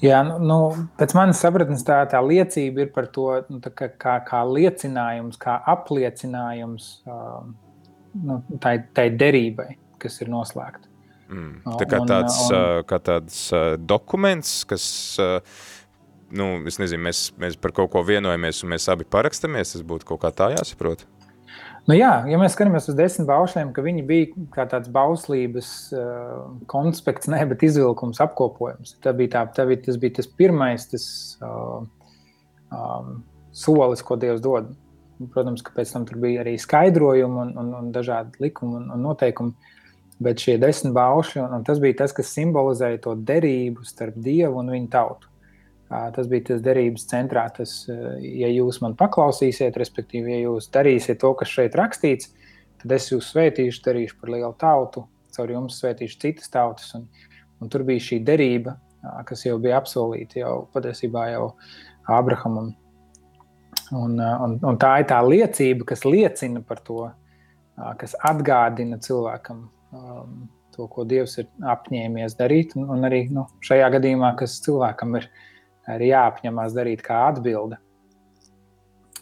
[0.05, 0.57] Jā, nu, nu,
[0.99, 5.39] pēc manas sapratnes tā, tā liecība ir par to, nu, tā kā, kā, kā liecinājums,
[5.41, 7.47] kā apliecinājums uh,
[8.15, 10.91] nu, tai, tai derībai, kas ir noslēgta.
[11.29, 11.55] Mm.
[11.65, 13.39] Un- Tā kā un, tāds, un- ā, kā tāds
[13.87, 14.85] dokuments, kas,
[16.31, 20.05] nu, es nezinu, mēs, mēs par kaut ko vienojamies un mēs abi parakstamies, tas būtu
[20.13, 21.07] kaut kā tā jāsaprot.
[21.85, 26.47] Nu, jā, ja mēs skatāmies uz desmit baušļiem, ka viņi bija kā tāds bauslības uh,
[26.73, 28.95] konspekts, ne, bet izvilkums, apkopojums.
[29.05, 31.05] Tā bija tā, tā bija, tas bija tas pirmais tas,
[31.45, 31.85] uh,
[32.73, 33.19] um,
[33.53, 34.73] solis, ko Dievs dod.
[35.31, 39.05] Protams, ka pēc tam tur bija arī skaidrojumi un, un, un dažādi likumi un, un
[39.07, 39.73] noteikumi.
[40.25, 44.61] Bet šie desmit baušļi, un, un tas bija tas, kas simbolizēja to derību starp Dievu
[44.63, 45.31] un viņa tautu.
[45.89, 47.45] Tas bija tas derības centrā.
[47.55, 47.75] Tas,
[48.23, 52.33] ja jūs man paklausīsiet, respektīvi, ja jūs darīsiet to, kas šeit rakstīts,
[52.83, 55.05] tad es jūs svētīšu, darīšu par lielu tautu,
[55.35, 56.95] caur jums svētīšu citas tautas.
[56.99, 57.07] Un,
[57.63, 58.79] un tur bija šī derība,
[59.29, 61.53] kas jau bija apsolīta jau patiesībā jau
[62.11, 62.73] Abrahamam.
[63.93, 67.09] Un, un, un tā ir tā liecība, kas liecina par to,
[68.01, 70.37] kas atgādina cilvēkam um,
[70.75, 72.75] to, ko Dievs ir apņēmies darīt.
[72.79, 75.29] Un, un arī nu, šajā gadījumā, kas cilvēkam ir
[75.91, 77.79] arī jāapņemās darīt kā atbilde.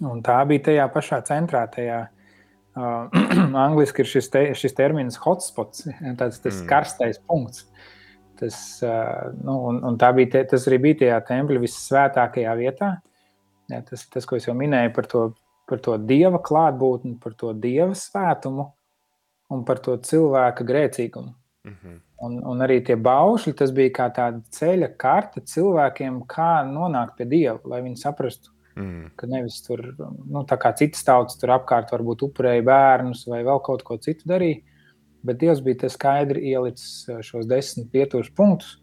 [0.03, 2.01] Un tā bija tajā pašā centrā, tajā
[2.81, 3.23] uh,
[3.67, 5.87] angļuiski ir šis, te, šis termins hotspots,
[6.19, 6.69] tāds, tas mm.
[6.71, 7.67] karstais punkts.
[8.41, 12.95] Tas, uh, nu, un, un tā bija, te, tas arī bija tajā tempļa vissvētākajā vietā.
[13.73, 15.27] Ja, tas, tas, ko es jau minēju par to,
[15.71, 18.69] par to dieva klātbūtni, par to dieva svētumu
[19.53, 21.33] un par to cilvēka grēcīgumu.
[21.65, 22.01] Mm -hmm.
[22.23, 27.27] Un, un arī tie baušļi, tas bija kā tāda ceļa karte cilvēkiem, kā nonākt pie
[27.27, 29.09] Dieva, lai viņi saprastu, mm.
[29.17, 29.83] ka nevis tur,
[30.31, 34.31] nu, tā kā citas tautas tur apkārt varbūt upurēja bērnus vai vēl kaut ko citu
[34.31, 34.63] darīja,
[35.27, 38.79] bet Dievs bija tas skaidri ielicis šos desmit pieturas punktus,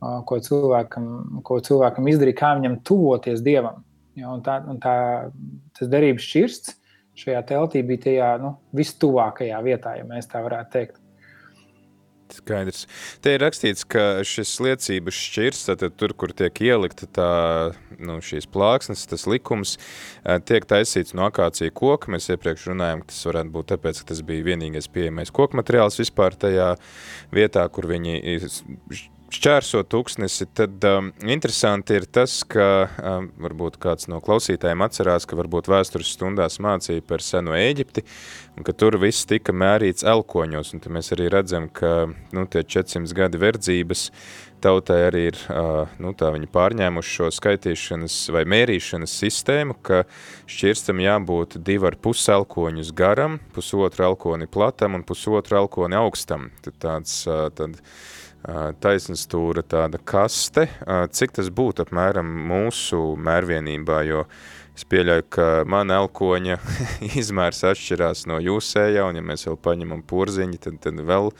[0.00, 3.84] ko cilvēkam, ko cilvēkam izdarīja, kā viņam tuvoties Dievam.
[4.16, 4.96] Ja, un tā, un tā,
[5.76, 6.76] tas derības šķirsts
[7.16, 11.02] šajā teltī bija tajā nu, vistuvākajā vietā, ja mēs tā varētu teikt.
[12.34, 12.86] Skaidrs.
[13.22, 17.30] Te ir rakstīts, ka šis liecības šķirs, tad tur, kur tiek ielikta tā,
[18.02, 19.76] nu, šīs plāksnes, tas likums,
[20.48, 22.10] tiek taisīts no akācija koka.
[22.12, 26.00] Mēs iepriekš runājām, ka tas varētu būt tāpēc, ka tas bija vienīgais pieejamais koku materiāls
[26.02, 26.72] vispār tajā
[27.34, 28.18] vietā, kur viņi
[29.34, 35.38] šķērso tūkstnesi, tad um, interesanti ir tas, ka um, varbūt kāds no klausītājiem atcerās, ka
[35.38, 38.04] varbūt vēstures stundās mācīja par senu Ēģipti,
[38.56, 43.16] un ka tur viss tika mērīts elkoņos, un mēs arī redzam, ka nu, tie 400
[43.16, 44.10] gadi verdzības
[44.62, 50.04] tautai arī ir, uh, nu, tā viņi pārņēmuši šo skaitīšanas vai mērīšanas sistēmu, ka
[50.50, 56.50] šķirstam jābūt divi ar pus elkoņus garam, pusotru elkoni platam un pusotru elkoni augstam.
[56.64, 57.78] Tad tāds, uh, tad,
[58.82, 60.68] taisnstūra tāda kaste.
[60.86, 64.24] Cik tas būtu apmēram mūsu mērvienībā, jo
[64.76, 66.58] es pieļauju, ka mana elkoņa
[67.22, 71.32] izmērs atšķirās no jūsējā, un ja mēs vēl paņemam porziņi, tad, tad vēl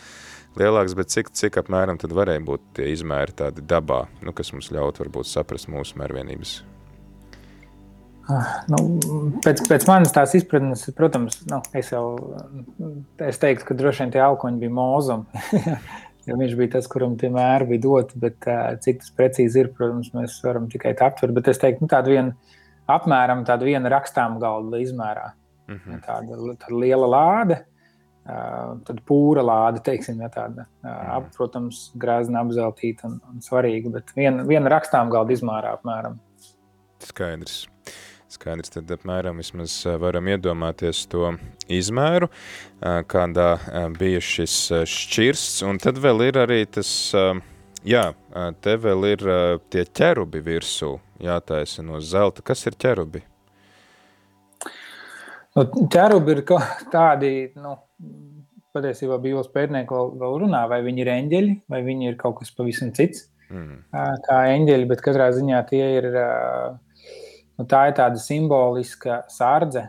[0.56, 4.72] lielāks, bet cik, cik apmēram tad varēja būt tie izmēri tādi dabā, nu, kas mums
[4.74, 6.62] ļaut varbūt saprast mūsu mērvienības?
[8.66, 8.78] Nu,
[9.44, 12.02] pēc, pēc manas tās izpratnes, protams, nu, es jau
[13.22, 15.44] es teiktu, ka droši vien tie alkoņi bija mūzumi.
[16.26, 18.18] jo viņš bija tas, kuram tie mēri bija doti.
[18.22, 18.48] Bet,
[18.84, 21.34] cik tas precīzi ir, protams, mēs varam tikai aptvert.
[21.36, 22.56] Bet es teiktu, nu, tāda viena,
[22.90, 25.30] apmēram tāda viena rakstām galda izmērā.
[25.66, 26.02] Mm -hmm.
[26.06, 27.56] tāda, tāda liela lāde,
[28.86, 31.30] tad pūra lāde, teiksim, ja tāda, mm -hmm.
[31.36, 36.18] protams, grēzna apzeltīta un, un svarīga, bet viena, viena rakstām galda izmērā apmēram.
[36.98, 37.66] Skaidrs.
[38.26, 41.28] Skaidrs, tad apmēram vismaz varam iedomāties to
[41.70, 42.26] izmēru,
[42.82, 43.50] kādā
[43.98, 44.56] bija šis
[44.90, 46.90] šķirsts, un tad vēl ir arī tas,
[47.86, 48.04] jā,
[48.66, 49.24] te vēl ir
[49.70, 52.42] tie ķerubi virsū jātaisa no zelta.
[52.46, 53.22] Kas ir ķerubi?
[55.56, 56.42] Nu, ķerubi ir
[56.92, 57.76] tādi, nu,
[58.76, 62.50] patiesībā bijos pētnieki vēl, vēl runā, vai viņi ir eņģeļi, vai viņi ir kaut kas
[62.58, 63.86] pavisam cits, mm.
[64.26, 66.74] kā eņģeļi, bet katrā ziņā tie ir uh,
[67.58, 69.88] nu, tā ir tāda simboliska sārdze.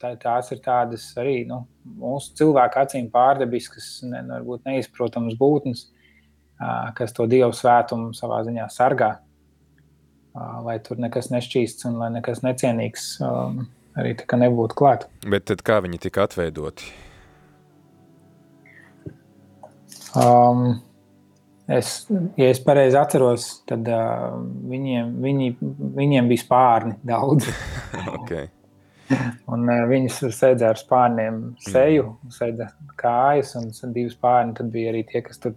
[0.00, 5.84] Tā, tās ir tādas arī nu, mūsu cilvēku acīm pārdabiskas, ne, varbūt neizprotamas būtnes,
[6.98, 9.12] kas to dievu svētumu savā ziņā sargā.
[10.66, 13.06] Lai tur nekas nešķīsts un lai nekas necienīgs
[13.96, 15.06] arī nebūtu klāt.
[15.24, 16.90] Bet tad kā viņi tika atveidoti?
[20.16, 20.80] Um,
[21.66, 22.06] Es,
[22.38, 24.36] ja es pareizi atceros, tad uh,
[24.70, 25.48] viņiem, viņi,
[25.96, 27.48] viņiem bija spārni daudz.
[28.12, 28.46] okay.
[29.50, 32.34] Un uh, viņas sēdza ar spārniem seju, mm.
[32.36, 34.54] sēdza kājas un divi spārni.
[34.58, 35.56] Tad bija arī tie, kas tur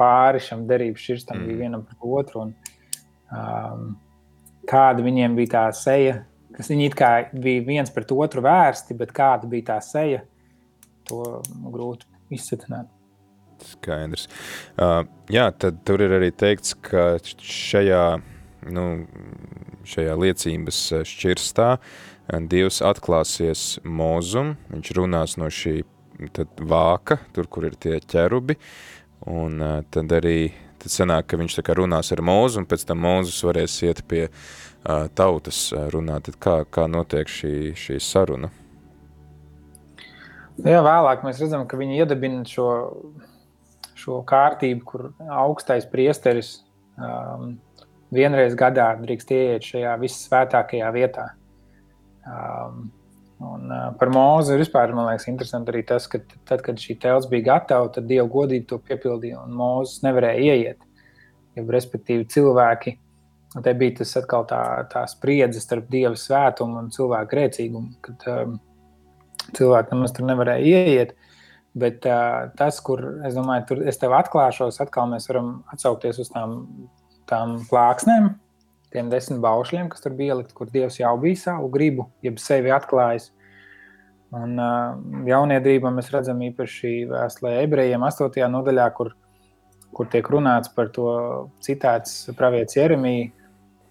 [0.00, 1.48] pāri šam derības širstam mm.
[1.48, 2.46] bija vienam par otru.
[2.46, 2.54] Un,
[3.36, 3.90] um,
[4.70, 6.22] kāda viņiem bija tā seja,
[6.56, 10.24] kas viņi it kā bija viens pret otru vērsti, bet kāda bija tā seja,
[11.08, 11.40] to
[11.72, 12.88] grūti izsatināt.
[13.66, 14.28] Skaidrs.
[14.76, 15.02] Uh,
[15.32, 18.04] jā, tad tur ir arī teikts, ka šajā,
[18.72, 18.86] nu,
[19.88, 20.80] šajā liecības
[21.10, 21.92] šķirstā uh,
[22.38, 25.80] Dievs atklāsies mūzum, viņš runās no šī
[26.36, 28.54] tad vāka, tur, kur ir tie ķerubi,
[29.32, 32.86] un uh, tad arī tad sanāk, ka viņš tā kā runās ar mūzu, un pēc
[32.88, 36.28] tam mūzus varēs iet pie uh, tautas uh, runāt.
[36.28, 38.52] Tad kā, kā notiek šī, šī saruna?
[40.60, 42.68] Jā, vēlāk mēs redzam, ka viņi iedibina šo,
[44.00, 46.54] šo kārtību, kur augstais priesteris
[46.96, 47.58] um,
[48.14, 51.26] vienreiz gadā drīkst ieiet šajā vissvētākajā vietā.
[52.26, 52.88] Um,
[53.40, 57.28] un, uh, par mūzu vispār, man liekas, interesanti arī tas, ka tad, kad šī telts
[57.30, 60.88] bija gatava, tad Dieva godība to piepildīja, un mūzes nevarēja ieiet.
[61.56, 62.96] Ja, respektīvi, cilvēki,
[63.64, 68.58] te bija tas atkal tā, tā spriedze starp Dieva svētumu un cilvēku grēcīgumu, kad um,
[69.56, 71.16] cilvēki nemaz tur nevarēja ieiet.
[71.74, 76.30] Bet uh, tas, kur es domāju, tur es tev atklāšos, atkal mēs varam atsaukties uz
[76.32, 76.56] tām,
[77.30, 78.32] tām plāksnēm,
[78.90, 82.72] tiem desmit baušļiem, kas tur bija ielikt, kur Dievs jau bija savu gribu, jeb sevi
[82.74, 83.30] atklājis.
[84.34, 84.98] Un uh,
[85.30, 88.42] jauniedrībā mēs redzam īpaši vēstulē ebrejiem 8.
[88.50, 89.14] nodaļā, kur,
[89.94, 91.06] kur tiek runāts par to
[91.62, 93.30] citēts pravietis Jeremija,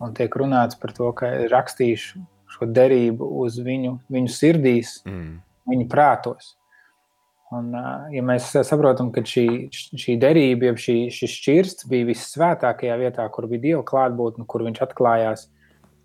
[0.03, 5.39] un tiek runāts par to, ka rakstīšu šo derību uz viņu, viņu sirdīs, Mm.
[5.69, 6.55] viņu prātos.
[7.55, 7.71] Un,
[8.13, 13.47] ja mēs saprotam, ka šī, šī derība, jeb šī, šis šķirsts bija vissvētākajā vietā, kur
[13.49, 15.47] bija Dieva klātbūtne, kur viņš atklājās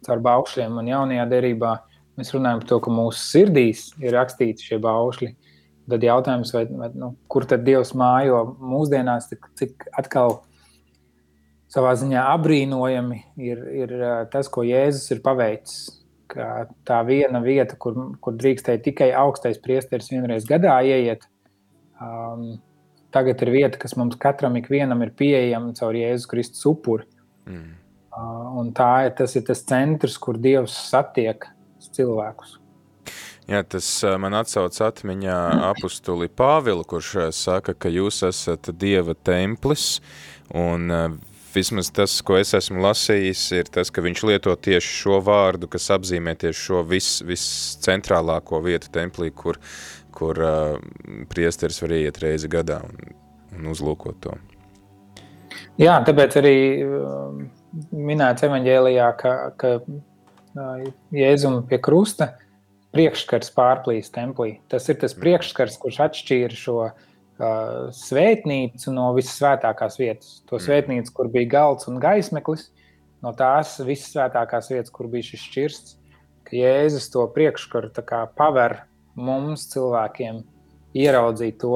[0.07, 1.75] caur baušļiem un jaunajā derībā,
[2.17, 5.31] mēs runājam par to, ka mūsu sirdīs ir rakstīti šie baušļi.
[5.93, 10.39] Tad jautājums, vai, vai, nu, kur tad Dievs mājo mūsdienās, cik, cik atkal
[11.75, 13.95] savā ziņā apbrīnojami ir, ir
[14.33, 15.85] tas, ko Jēzus ir paveicis.
[16.89, 21.29] Tā viena vieta, kur, kur drīkstēja tikai augstais priesteris vienreiz gadā ieiet,
[22.03, 22.47] um,
[23.15, 27.07] tagad ir vieta, kas mums katram ikvienam ir pieejama caur Jēzus Kristus upuri.
[27.47, 27.73] Mm.
[28.15, 31.49] Uh, un tā ir tas, ir tas centrs, kur Dievs satiek
[31.95, 32.59] cilvēkus.
[33.51, 35.37] Jā, tas ā, man atsauc atmiņā
[35.69, 39.99] apustuli Pāvilu, kurš ā, saka, ka jūs esat Dieva templis,
[40.57, 41.03] un ā,
[41.55, 45.91] vismaz tas, ko es esmu lasījis, ir tas, ka viņš lieto tieši šo vārdu, kas
[45.93, 49.61] apzīmē tieši šo vis, viscentrālāko vietu templī, kur,
[50.15, 50.79] kur uh,
[51.31, 53.15] priesteris var iet reizi gadā un,
[53.59, 54.35] un uzlūkot to.
[55.81, 56.57] Jā, tāpēc arī
[56.87, 57.41] um,
[57.91, 60.85] minēts evanģēlijā, ka, ka uh,
[61.15, 62.35] Jēzum pie krusta
[62.95, 64.61] priekšskars pārplīs templī.
[64.71, 66.95] Tas ir tas priekšskars, kurš atšķīra šo uh,
[67.99, 70.39] svētnīcu no vissvētākās vietas.
[70.51, 72.69] To svētnīcu, kur bija galds un gaismeklis,
[73.25, 75.97] no tās vissvētākās vietas, kur bija šis šķirsts,
[76.47, 77.91] ka Jēzus to priekšskaru
[78.39, 78.85] paver
[79.15, 80.43] mums cilvēkiem
[80.95, 81.75] ieraudzīt to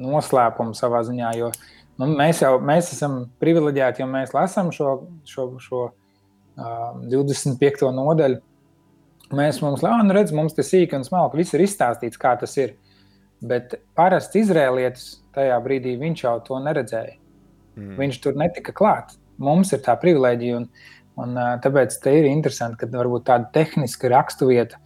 [0.00, 1.50] noslēpumu savā ziņā, jo
[2.00, 4.94] nu, mēs jau mēs esam privileģēti, jo mēs lasām šo,
[5.28, 7.88] šo, šo uh, 25.
[7.96, 8.40] nodaļu.
[9.36, 12.74] Mēs mums lēnām redzam, mums tas sīki un smalki, viss ir izstāstīts, kā tas ir.
[13.40, 17.14] Bet parasti izrēlietis tajā brīdī viņš jau to neredzēja.
[17.78, 17.94] Mm.
[18.00, 19.14] Viņš tur netika klāt.
[19.40, 20.66] Mums ir tā privilēģija, un,
[21.22, 24.80] un ā, tāpēc ir interesanti, ka varbūt tāda tehniska raksturvieta,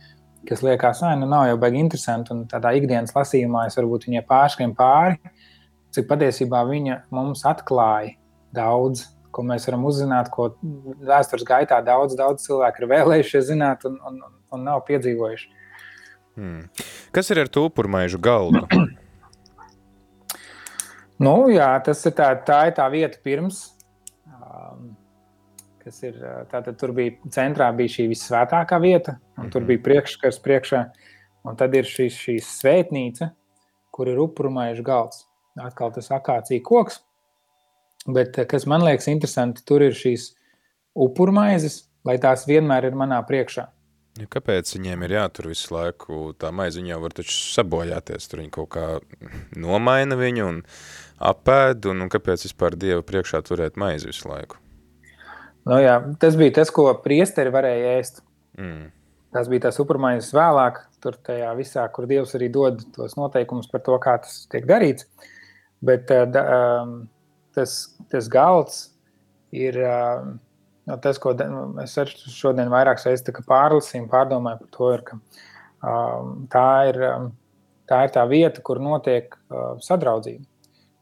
[0.49, 4.24] kas liekas, ka nu, nav jau baigi interesanti, un tādā ikdienas lasījumā es varbūt viņai
[4.28, 5.18] pārskrien pāri,
[5.95, 8.16] cik patiesībā viņa mums atklāja
[8.55, 10.53] daudz, ko mēs varam uzzināt, ko
[11.05, 14.20] vēstures gaitā daudz, daudz cilvēku ir vēlējušies zināt un, un,
[14.55, 15.49] un nav piedzīvojuši.
[16.34, 16.84] Mm.
[17.14, 18.66] Kas ir ar tūpurmaižu galdu?
[21.24, 23.61] Nu, jā, tas ir tā, tā ir tā vieta pirms.
[24.26, 24.88] Um,
[25.84, 26.16] kas ir,
[26.51, 29.66] tātad tur bija centrā bija šī visvētākā vieta, un tur Mhm.
[29.68, 30.85] bija priekšskars priekšā,
[31.45, 33.30] un tad ir šī, šī svētnīca,
[33.93, 35.26] kur ir upurmaižu galds.
[35.59, 37.01] Atkal tas akācija koks,
[38.09, 40.32] bet eh, kas man liekas interesanti, tur ir šīs
[40.97, 43.68] upurmaizes, lai tās vienmēr ir manā priekšā.
[44.14, 46.35] Ja, kāpēc viņiem ir jātur visu laiku?
[46.39, 48.28] Tā maize jau var taču sabojāties.
[48.30, 49.01] Tur viņi kaut kā
[49.59, 50.61] nomaina viņu un
[51.18, 54.61] apēd, un, un kāpēc vispār Dieva priekšā turēt maizi visu laiku?
[55.66, 58.22] Nu, jā, tas bija tas, ko priesteri varēja ēst.
[58.59, 58.93] Mm.
[59.35, 63.82] Tas bija tas supermaisas vēlāk, tur tajā visā, kur Dievs arī dod tos noteikumus par
[63.87, 65.09] to, kā tas tiek darīts.
[65.85, 66.45] Bet eh, da,
[66.85, 66.95] um,
[67.57, 67.74] tas,
[68.12, 68.78] tas galds
[69.55, 70.37] ir um,
[70.87, 71.35] no tas, ko
[71.82, 71.99] es
[72.30, 77.03] šodien vairāk reizes pārlasīju, pārdomāju par to, ir, ka um, tā, ir,
[77.91, 79.35] tā ir tā vieta, kur notiek
[79.82, 80.47] sadraudzība.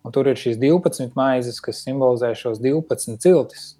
[0.02, 3.74] Un tur ir šīs 12 maizes, kas simbolizē šos 12 ciltis,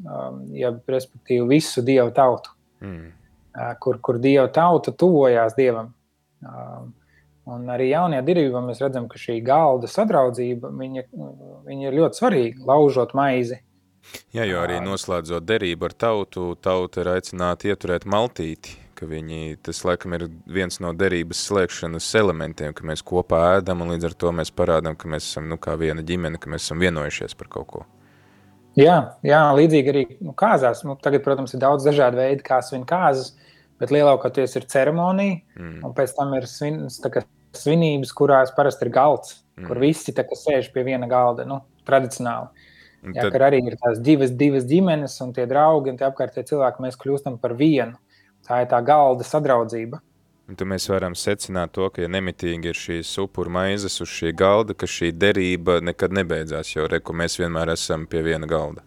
[0.55, 3.13] jeb respektīvi visu dievu tautu Mm.
[3.83, 5.93] Kur, kur Dieva tauta tuvojās Dievam.
[7.53, 11.09] Un arī jaunajā darbā mēs redzam, ka šī galda sadraudzība viņa,
[11.67, 12.65] viņa ir ļoti svarīga.
[12.71, 13.59] Laužot maizi,
[14.35, 19.83] Jā, jo arī noslēdzot derību ar tautu, tauta ir aicināta ieturēt maltīti, ka viņi, tas
[19.87, 24.33] laikam ir viens no derības slēgšanas elementiem, ka mēs kopā ēdam un līdz ar to
[24.41, 27.69] mēs parādām, ka mēs esam, nu, kā viena ģimene, ka mēs esam vienojušies par kaut
[27.75, 27.85] ko.
[28.79, 28.97] Jā,
[29.27, 30.83] jā līdzīgi arī nu, kāzās.
[30.87, 33.35] Nu, tagad, protams, ir daudz dažādu veidu, kā svin kāzas,
[33.83, 35.85] bet lielākoties ir ceremonija, Mm.
[35.85, 39.67] un pēc tam ir svin, kā svinības, kurās parasti ir galds, Mm.
[39.67, 42.49] kur visi kā sēž pie viena galda, nu, tradicionāli.
[43.05, 46.47] Un Jā, tad, arī ir tās divas, divas ģimenes, un tie draugi un tie apkārtējie
[46.53, 47.97] cilvēki, mēs kļūstam par vienu.
[48.47, 50.01] Tā ir tā galda sadraudzība.
[50.53, 54.35] Un tad mēs varam secināt to, ka ja nemitīgi ir šīs upuru maizes uz šī
[54.37, 58.85] galda, ka šī derība nekad nebeidzās, jo reku mēs vienmēr esam pie viena galda.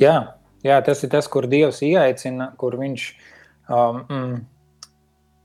[0.00, 0.16] Jā,
[0.64, 3.06] jā, tas ir tas, kur Dievs ieaicina, kur viņš.
[3.70, 4.36] Um, mm,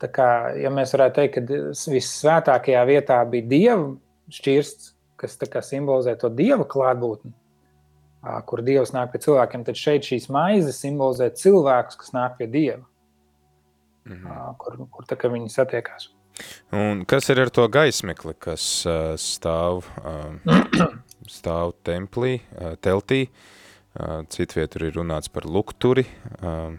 [0.04, 0.30] tā kā,
[0.60, 3.90] ja mēs varētu teikt, ka vissvētākajā vietā bija Dieva
[4.36, 7.32] šķirsts, kas tā kā simbolizē to Dieva klātbūtni,
[8.50, 12.84] kur Dievs nāk pie cilvēkiem, tad šeit šīs maizes simbolizē cilvēkus, kas nāk pie Dieva,
[14.06, 14.28] Mhm.
[14.30, 16.10] ā, kur, kur tā viņi satiekās.
[16.76, 20.36] Un kas ir ar to gaismekli, kas uh, stāv, uh,
[21.38, 23.30] stāv templī, uh, teltī?
[23.96, 26.04] Uh, Citvietur ir runāts par lukturi.
[26.44, 26.76] Uh,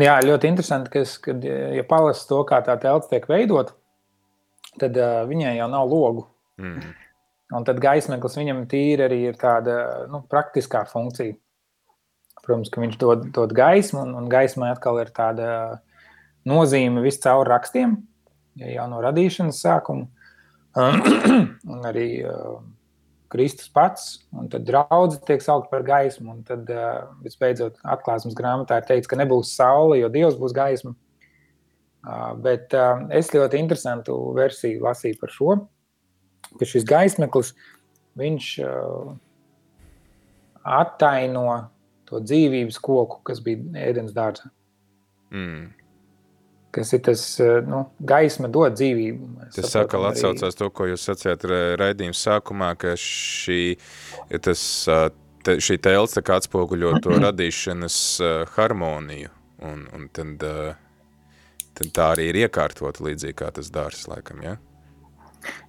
[0.00, 3.74] Jā, ļoti interesanti, ka, es- kad, ja palasa to, kā tā telts tiek veidot,
[4.80, 6.24] tad uh, viņai jau nav logu.
[6.58, 6.94] mm,
[7.52, 9.74] Un tad gaismeklis viņam tīri arī ir tāda
[10.08, 11.34] nu, praktiskā funkcija.
[12.42, 15.48] Protams, ka viņš dod, dod gaismu, un, un gaismai atkal ir tāda
[16.48, 17.96] nozīme viscaur rakstiem,
[18.58, 20.08] ja jau no radīšanas sākuma.
[21.72, 22.56] un arī uh,
[23.32, 26.32] Kristus pats, un tad draudzes tiek saukt par gaismu.
[26.32, 30.96] Un tad uh, visbeidzot atklāsmes grāmatā ir teikts, ka nebūs saule, jo Dievs būs gaisma.
[32.02, 35.60] Uh, bet uh, es ļoti interesantu versiju lasīju par šo
[36.58, 37.52] ka šis gaismeklis
[38.18, 39.12] viņš uh,
[40.62, 41.46] attaino
[42.12, 44.52] to dzīvības koku, kas bija ēdienas dārzā.
[45.34, 45.70] mm.
[46.72, 49.26] Kas ir tas, uh, nu, gaisma dod dzīvību.
[49.52, 53.74] Tas atkal atsaucās to, ko jūs sacījāt ra- raidījuma sākumā, ka šī,
[54.40, 54.62] tas,
[55.44, 57.98] te, šī telts tā kā atspoguļo to radīšanas
[58.54, 59.34] harmoniju.
[59.68, 60.40] Un, un tad,
[61.76, 64.56] tad tā arī ir iekārtota līdzīgi kā tas dārs, laikam, ja?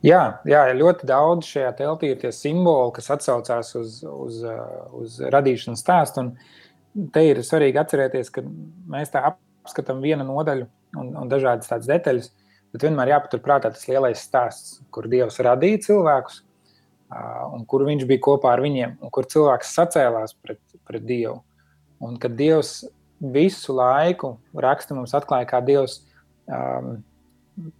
[0.05, 5.17] Jā, jā, ļoti daudz šajā telpī ir tie simboli, kas atsaucās uz, uz, uh, uz
[5.33, 6.25] radīšanas stāstu.
[6.25, 8.43] Un te ir svarīgi atcerēties, ka
[8.93, 10.67] mēs tā apskatām vienu nodaļu
[10.99, 12.31] un, un dažādas tādas detaļas,
[12.73, 18.25] bet vienmēr jāpaturprātā tas lielais stāsts, kur Dievs radīja cilvēkus uh, un kur viņš bija
[18.27, 21.39] kopā ar viņiem, un kur cilvēks sacēlās pret, pret Dievu.
[22.03, 22.81] Un kad Dievs
[23.33, 26.01] visu laiku raksta mums atklāja, kā Dievs
[26.45, 26.97] um,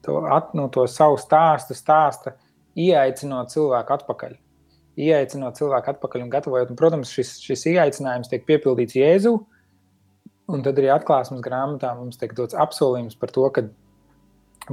[0.06, 2.36] to, at, nu, to savu stāstu stāsta,
[2.80, 4.36] ieaicinot cilvēku atpakaļ.
[5.04, 6.74] Ieaicinot cilvēku atpakaļ un gatavojot.
[6.74, 9.38] Un, protams, šis, šis ieaicinājums tiek piepildīts Jēzu.
[10.54, 13.64] Un tad arī atklāsmes grāmatā mums tiek dots apsolījums par to, ka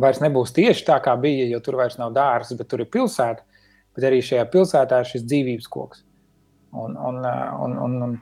[0.00, 3.46] vairs nebūs tieši tā, kā bija, jo tur vairs nav dārsts, bet tur ir pilsēta.
[3.96, 6.04] Bet arī šajā pilsētā ir šis dzīvības koks.
[6.78, 7.22] Un, un,
[7.64, 8.18] un, un, un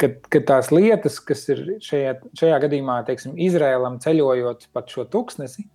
[0.00, 5.66] kad, kad tās lietas, kas ir šajā, šajā gadījumā, teiksim, Izrēlam ceļojot pa šo tūkstnesi,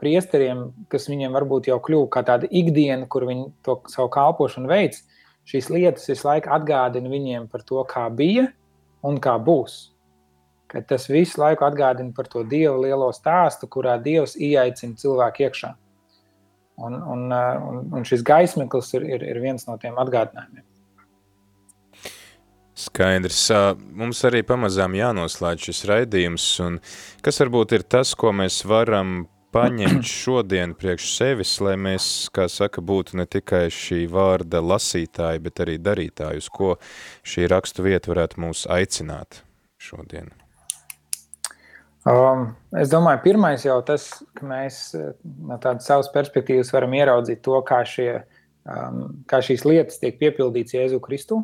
[0.00, 5.02] priesteriem, kas viņiem varbūt jau kļuva kā tāda ikdiena, kur viņi to savu kalpošanu veids,
[5.48, 8.48] šīs lietas visu laiku atgādina viņiem par to, kā bija
[9.04, 9.92] un kā būs.
[10.72, 15.74] Ka tas visu laiku atgādina par to Dieva lielo stāstu, kurā Dievs ieaicina cilvēku iekšā.
[16.82, 20.64] Un, un, un, un šis gaismeklis ir, ir, ir viens no tiem atgādinājumiem.
[22.82, 23.42] Skaidrs.
[24.00, 26.46] Mums arī pamazām jānoslēdz šis raidījums,
[27.22, 32.82] kas varbūt ir tas, ko mēs varam paņemt šodien priekš sevis, lai mēs, kā saka,
[32.84, 36.76] būtu ne tikai šī vārda lasītāji, bet arī darītāji, uz ko
[37.28, 39.42] šī rakstu vieta varētu mūs aicināt
[39.82, 40.32] šodien.
[42.02, 47.44] Um, es domāju, pirmais jau tas, ka mēs eh, no tādas savas perspektīvas varam ieraudzīt
[47.46, 48.24] to, kā, šie,
[48.66, 51.38] um, kā šīs lietas tiek piepildītas Jēzu Kristu,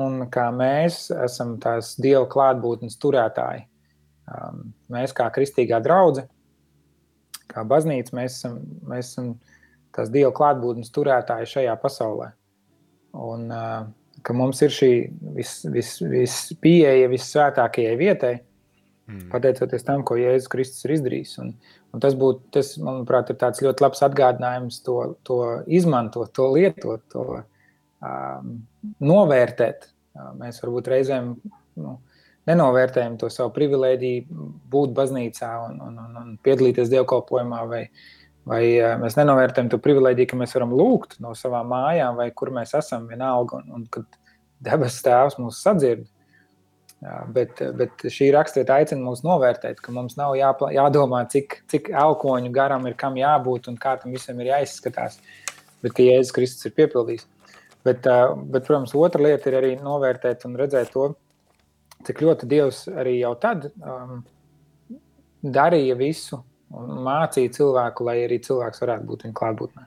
[0.00, 3.66] un kā mēs esam tās Dieva klātbūtnes turētāji.
[4.32, 6.24] Um, mēs kā kristīgā draudze,
[7.52, 9.32] kā baznīca, mēs esam, mēs esam
[9.92, 12.30] tās Dieva klātbūtnes turētāji šajā pasaulē.
[13.22, 13.82] Un uh,
[14.24, 14.92] ka mums ir šī
[15.36, 18.36] vispieeja vis, vis vispieeja vissvētākajai vietai,
[19.12, 19.30] Mm.
[19.32, 21.32] pateicoties tam, ko Jēzus Kristus ir izdarījis.
[21.42, 21.48] Un,
[21.92, 27.02] un tas, būtu, tas, manuprāt, ir tāds ļoti labs atgādinājums to, to izmantot, to lietot,
[27.12, 28.54] to um,
[29.02, 29.88] novērtēt.
[30.14, 31.34] Uh, mēs varbūt reizēm
[31.82, 31.96] nu,
[32.50, 37.82] nenovērtējam to savu privilēģiju, būt baznīcā un, un, un, un piedalīties dievkalpojumā, vai,
[38.48, 42.52] vai uh, mēs nenovērtējam to privilēģiju, ka mēs varam lūgt no savām mājām, vai kur
[42.54, 44.08] mēs esam, vienalga, un, un kad
[44.62, 46.08] debesu tēvs mūs sadzird.
[47.34, 52.52] Bet, bet šī rakstvieta aicina mūs novērtēt, ka mums nav jāpla, jādomā, cik, cik elkoņu
[52.54, 55.16] garam ir kam jābūt un kā tam visam ir jāizskatās.
[55.82, 57.26] Bet ka Jēzus Kristus ir piepildījis.
[57.82, 61.08] Bet, uh, bet, protams, otra lieta ir arī novērtēt un redzēt to,
[62.06, 64.22] cik ļoti Dievs arī jau tad um,
[65.42, 66.40] darīja visu
[66.72, 69.86] un mācīja cilvēku, lai arī cilvēks varētu būt viņa klātbūtnē.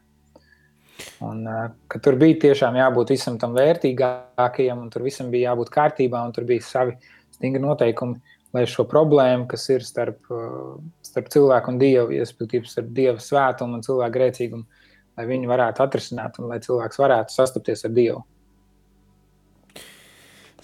[1.28, 5.74] Un, uh, ka tur bija tiešām jābūt visam tam vērtīgākajam, un tur visam bija jābūt
[5.74, 6.96] kārtībā, un tur bija savi
[7.36, 8.22] stingri noteikumi,
[8.56, 13.80] lai šo problēmu, kas ir starp, uh, starp cilvēku un dievu, respektīvi starp dievu svētumu
[13.80, 18.24] un cilvēku grēcīgumu, lai viņi varētu atrisināt un lai cilvēks varētu sastapties ar dievu.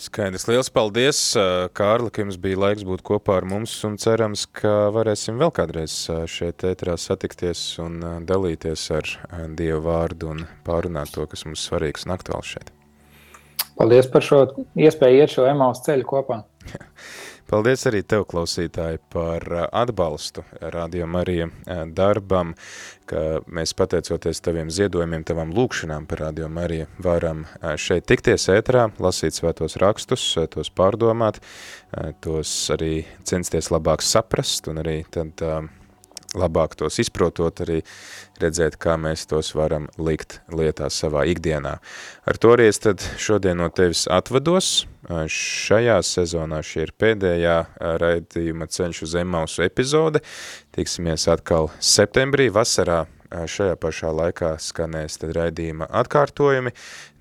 [0.01, 0.47] Skaidrs.
[0.49, 1.17] Liels paldies,
[1.77, 5.93] Kārli, ka jums bija laiks būt kopā ar mums un cerams, ka varēsim vēl kādreiz
[6.31, 9.11] šeit ētrā satikties un dalīties ar
[9.59, 12.71] Dievu vārdu un pārunāt to, kas mums svarīgs un aktuāls šeit.
[13.77, 14.41] Paldies par šo
[14.73, 16.41] iespēju iet šo emausu ceļu kopā.
[17.51, 22.53] Paldies arī tev, klausītāji, par ā, atbalstu Radio Marija ā, darbam,
[23.11, 28.85] ka mēs pateicoties taviem ziedojumiem, tavam lūkšanām par Radio Marija varam ā, šeit tikties ētrā,
[29.03, 30.23] lasīt svētos rakstus,
[30.53, 31.41] tos pārdomāt,
[32.23, 35.59] tos arī censties labāk saprast un arī tad ā,
[36.37, 37.81] labāk tos izprotot, arī
[38.41, 41.77] redzēt, kā mēs tos varam likt lietā savā ikdienā.
[42.25, 44.87] Ar to arī es tad šodien no tevis atvados.
[45.11, 47.57] Šajā sezonā šī ir pēdējā
[48.01, 50.21] raidījuma ceļš uz Emausu epizode.
[50.75, 56.73] Tiksimies atkal septembrī, vasarā šajā pašā laikā skanēs tad raidījuma atkārtojumi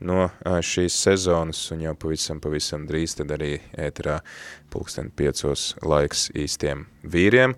[0.07, 4.19] no šīs sezonas un jau pavisam, pavisam drīz tad arī ēterā
[4.71, 7.55] pulksten piecos laiks īstiem vīriem.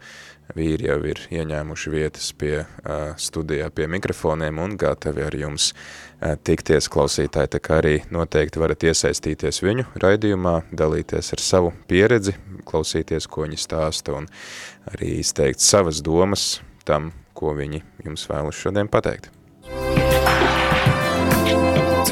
[0.56, 6.34] Vīri jau ir ieņēmuši vietas pie uh, studijā pie mikrofoniem un gatavi ar jums uh,
[6.44, 12.36] tikties klausītāji, tā kā arī noteikti varat iesaistīties viņu raidījumā, dalīties ar savu pieredzi,
[12.68, 14.28] klausīties, ko viņi stāsta un
[14.92, 19.32] arī izteikt savas domas tam, ko viņi jums vēlas šodien pateikt.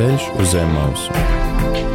[0.00, 1.89] Ceļš uz zem mausu.